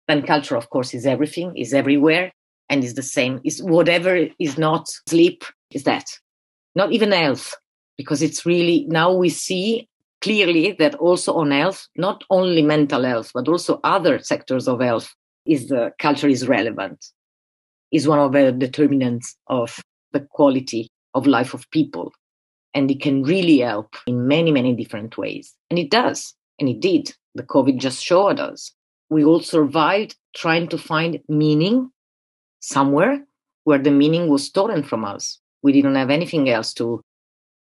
Then 0.08 0.22
culture, 0.22 0.56
of 0.56 0.70
course, 0.70 0.94
is 0.94 1.06
everything, 1.06 1.56
is 1.56 1.74
everywhere, 1.74 2.32
and 2.68 2.82
is 2.82 2.94
the 2.94 3.02
same. 3.02 3.40
Is 3.44 3.62
whatever 3.62 4.26
is 4.38 4.56
not 4.56 4.88
sleep 5.08 5.44
is 5.72 5.84
that. 5.84 6.06
Not 6.74 6.92
even 6.92 7.12
health, 7.12 7.54
because 7.98 8.22
it's 8.22 8.46
really 8.46 8.86
now 8.88 9.12
we 9.12 9.28
see 9.28 9.88
clearly 10.22 10.72
that 10.78 10.94
also 10.94 11.34
on 11.34 11.50
health, 11.50 11.88
not 11.96 12.24
only 12.30 12.62
mental 12.62 13.04
health, 13.04 13.30
but 13.34 13.48
also 13.48 13.80
other 13.84 14.18
sectors 14.18 14.66
of 14.66 14.80
health, 14.80 15.14
is 15.44 15.68
the 15.68 15.92
culture 15.98 16.28
is 16.28 16.48
relevant 16.48 17.04
is 17.92 18.08
one 18.08 18.18
of 18.18 18.32
the 18.32 18.52
determinants 18.52 19.36
of 19.46 19.80
the 20.12 20.20
quality 20.20 20.88
of 21.14 21.26
life 21.26 21.54
of 21.54 21.70
people. 21.70 22.12
And 22.74 22.90
it 22.90 23.00
can 23.00 23.22
really 23.22 23.60
help 23.60 23.94
in 24.06 24.28
many, 24.28 24.52
many 24.52 24.74
different 24.74 25.16
ways. 25.16 25.54
And 25.70 25.78
it 25.78 25.90
does. 25.90 26.34
And 26.58 26.68
it 26.68 26.80
did. 26.80 27.14
The 27.34 27.42
COVID 27.42 27.78
just 27.78 28.02
showed 28.02 28.40
us. 28.40 28.72
We 29.10 29.24
all 29.24 29.40
survived 29.40 30.16
trying 30.34 30.68
to 30.68 30.78
find 30.78 31.20
meaning 31.28 31.90
somewhere 32.60 33.24
where 33.64 33.78
the 33.78 33.90
meaning 33.90 34.28
was 34.28 34.44
stolen 34.44 34.82
from 34.82 35.04
us. 35.04 35.38
We 35.62 35.72
didn't 35.72 35.96
have 35.96 36.10
anything 36.10 36.48
else 36.48 36.72
to 36.74 37.02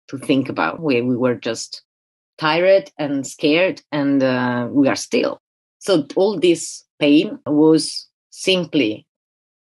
to 0.10 0.18
think 0.18 0.50
about. 0.50 0.82
We, 0.82 1.02
we 1.02 1.16
were 1.16 1.36
just 1.36 1.82
tired 2.38 2.92
and 2.98 3.26
scared, 3.26 3.82
and 3.92 4.22
uh, 4.22 4.68
we 4.70 4.90
are 4.90 4.98
still. 4.98 5.40
So 5.80 6.06
all 6.16 6.38
this 6.38 6.84
pain 7.00 7.40
was 7.46 8.10
simply 8.32 9.06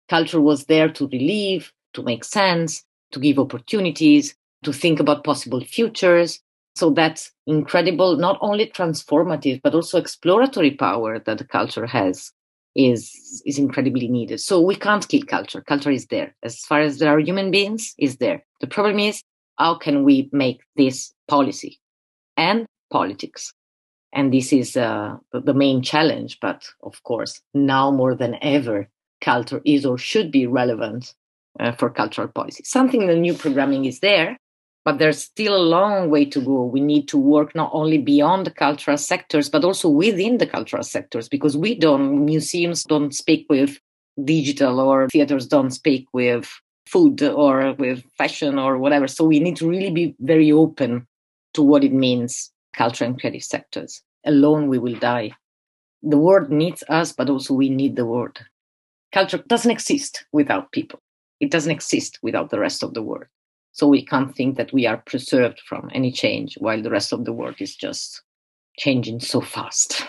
Culture 0.09 0.41
was 0.41 0.67
there 0.67 0.89
to 0.91 1.09
relieve, 1.09 1.73
to 1.95 2.03
make 2.03 2.25
sense, 2.25 2.85
to 3.13 3.19
give 3.19 3.39
opportunities, 3.39 4.35
to 4.63 4.73
think 4.73 5.01
about 5.01 5.25
possible 5.25 5.61
futures. 5.65 6.41
So 6.75 6.91
that's 6.91 7.33
incredible, 7.47 8.17
not 8.17 8.39
only 8.41 8.67
transformative, 8.67 9.61
but 9.63 9.75
also 9.75 9.99
exploratory 9.99 10.73
power 10.73 11.21
that 11.21 11.39
the 11.39 11.45
culture 11.45 11.87
has 11.87 12.33
is, 12.75 13.43
is 13.47 13.59
incredibly 13.59 14.09
needed. 14.09 14.41
So 14.41 14.61
we 14.61 14.75
can't 14.75 15.07
kill 15.07 15.23
culture. 15.23 15.61
Culture 15.61 15.93
is 15.93 16.07
there. 16.07 16.35
As 16.43 16.61
far 16.61 16.81
as 16.81 16.99
there 16.99 17.17
are 17.17 17.21
human 17.21 17.53
beings, 17.53 17.95
is 17.99 18.17
there. 18.17 18.45
The 18.61 18.67
problem 18.67 18.99
is, 18.99 19.23
how 19.57 19.77
can 19.77 20.03
we 20.03 20.29
make 20.33 20.63
this 20.75 21.15
policy 21.29 21.79
and 22.37 22.67
politics? 22.91 23.53
And 24.13 24.33
this 24.33 24.53
is 24.53 24.77
uh, 24.77 25.17
the 25.33 25.55
main 25.55 25.83
challenge. 25.83 26.39
But 26.41 26.65
of 26.83 27.03
course, 27.05 27.41
now 27.53 27.93
more 27.93 28.17
than 28.17 28.37
ever, 28.43 28.89
culture 29.21 29.61
is 29.65 29.87
or 29.87 29.97
should 29.97 30.33
be 30.33 30.47
relevant 30.47 31.15
uh, 31.61 31.73
for 31.73 31.91
cultural 31.91 32.29
policy. 32.29 32.65
Something 32.65 33.07
the 33.07 33.15
new 33.15 33.35
programming 33.35 33.85
is 33.85 34.01
there, 34.01 34.39
but 34.85 34.99
there's 34.99 35.23
still 35.23 35.57
a 35.57 35.69
long 35.77 36.11
way 36.11 36.25
to 36.27 36.41
go. 36.41 36.65
We 36.65 36.81
need 36.81 37.09
to 37.09 37.19
work 37.19 37.55
not 37.55 37.71
only 37.73 37.99
beyond 37.99 38.47
the 38.47 38.51
cultural 38.51 38.97
sectors, 38.97 39.49
but 39.49 39.65
also 39.65 39.89
within 39.89 40.39
the 40.39 40.47
cultural 40.47 40.83
sectors, 40.83 41.29
because 41.29 41.57
we 41.57 41.75
don't, 41.75 42.25
museums 42.25 42.85
don't 42.85 43.15
speak 43.15 43.47
with 43.49 43.79
digital 44.25 44.81
or 44.81 45.09
theaters 45.09 45.47
don't 45.47 45.71
speak 45.71 46.07
with 46.13 46.49
food 46.87 47.23
or 47.23 47.73
with 47.75 48.05
fashion 48.19 48.59
or 48.59 48.79
whatever. 48.79 49.09
So 49.09 49.25
we 49.25 49.41
need 49.41 49.57
to 49.57 49.69
really 49.69 49.91
be 49.91 50.15
very 50.21 50.53
open 50.53 51.07
to 51.55 51.63
what 51.63 51.85
it 51.85 51.93
means, 51.93 52.53
culture 52.75 53.05
and 53.05 53.19
creative 53.19 53.45
sectors. 53.45 54.03
Alone 54.25 54.69
we 54.69 54.79
will 54.79 54.95
die. 54.95 55.33
The 56.03 56.19
world 56.19 56.51
needs 56.51 56.85
us, 56.89 57.13
but 57.13 57.31
also 57.31 57.55
we 57.55 57.71
need 57.71 57.97
the 57.97 58.07
world 58.07 58.39
culture 59.15 59.39
doesn't 59.47 59.71
exist 59.71 60.27
without 60.33 60.73
people. 60.73 60.99
It 61.41 61.51
doesn't 61.51 61.71
exist 61.71 62.19
without 62.23 62.51
the 62.51 62.59
rest 62.59 62.83
of 62.83 62.95
the 62.95 63.03
world. 63.03 63.27
So 63.75 63.89
we 63.89 64.05
can't 64.05 64.35
think 64.35 64.57
that 64.57 64.73
we 64.73 64.87
are 64.87 64.99
preserved 64.99 65.61
from 65.67 65.91
any 65.93 66.13
change 66.13 66.55
while 66.59 66.81
the 66.81 66.91
rest 66.91 67.13
of 67.13 67.25
the 67.25 67.33
world 67.33 67.57
is 67.59 67.75
just 67.75 68.23
changing 68.79 69.19
so 69.19 69.41
fast. 69.41 70.07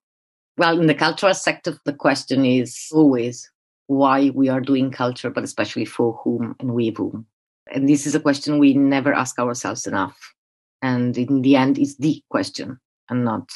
well, 0.56 0.78
in 0.78 0.86
the 0.86 0.94
cultural 0.94 1.34
sector, 1.34 1.76
the 1.84 1.92
question 1.92 2.44
is 2.44 2.88
always 2.92 3.50
why 3.88 4.30
we 4.30 4.48
are 4.48 4.60
doing 4.60 4.92
culture, 4.92 5.28
but 5.28 5.42
especially 5.42 5.84
for 5.84 6.20
whom 6.22 6.54
and 6.60 6.72
with 6.72 6.98
whom. 6.98 7.26
And 7.72 7.88
this 7.88 8.06
is 8.06 8.14
a 8.14 8.20
question 8.20 8.60
we 8.60 8.74
never 8.74 9.12
ask 9.12 9.40
ourselves 9.40 9.88
enough. 9.88 10.16
And 10.80 11.18
in 11.18 11.42
the 11.42 11.56
end, 11.56 11.78
it's 11.78 11.96
the 11.96 12.22
question 12.30 12.78
and 13.08 13.24
not. 13.24 13.50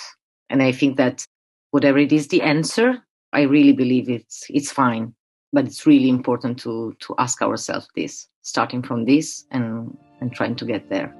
And 0.50 0.64
I 0.64 0.72
think 0.72 0.96
that 0.96 1.24
whatever 1.70 1.98
it 1.98 2.12
is 2.12 2.26
the 2.26 2.42
answer, 2.42 3.04
I 3.32 3.42
really 3.42 3.72
believe 3.72 4.10
it's 4.10 4.46
it's 4.50 4.72
fine, 4.72 5.14
but 5.52 5.66
it's 5.66 5.86
really 5.86 6.08
important 6.08 6.58
to 6.60 6.96
to 6.98 7.14
ask 7.18 7.40
ourselves 7.40 7.86
this, 7.94 8.28
starting 8.44 8.82
from 8.82 9.04
this 9.04 9.46
and 9.50 9.96
and 10.20 10.32
trying 10.32 10.54
to 10.54 10.64
get 10.64 10.88
there. 10.88 11.12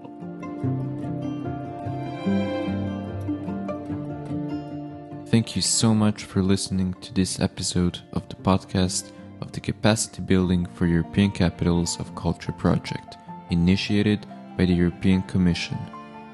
Thank 5.27 5.57
you 5.57 5.63
so 5.63 5.93
much 5.93 6.25
for 6.25 6.43
listening 6.43 6.95
to 7.01 7.13
this 7.13 7.41
episode 7.41 7.99
of 8.13 8.29
the 8.29 8.37
podcast 8.37 9.11
of 9.41 9.51
the 9.51 9.61
Capacity 9.61 10.23
Building 10.23 10.65
for 10.75 10.87
European 10.87 11.33
Capitals 11.33 11.99
of 11.99 12.15
Culture 12.15 12.53
project, 12.53 13.17
initiated 13.51 14.27
by 14.57 14.65
the 14.65 14.75
European 14.75 15.23
Commission. 15.23 15.77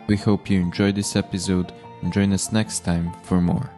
We 0.06 0.16
hope 0.16 0.50
you 0.50 0.60
enjoyed 0.60 0.96
this 0.96 1.16
episode 1.16 1.72
and 2.02 2.12
join 2.12 2.32
us 2.34 2.52
next 2.52 2.80
time 2.80 3.12
for 3.22 3.40
more. 3.40 3.70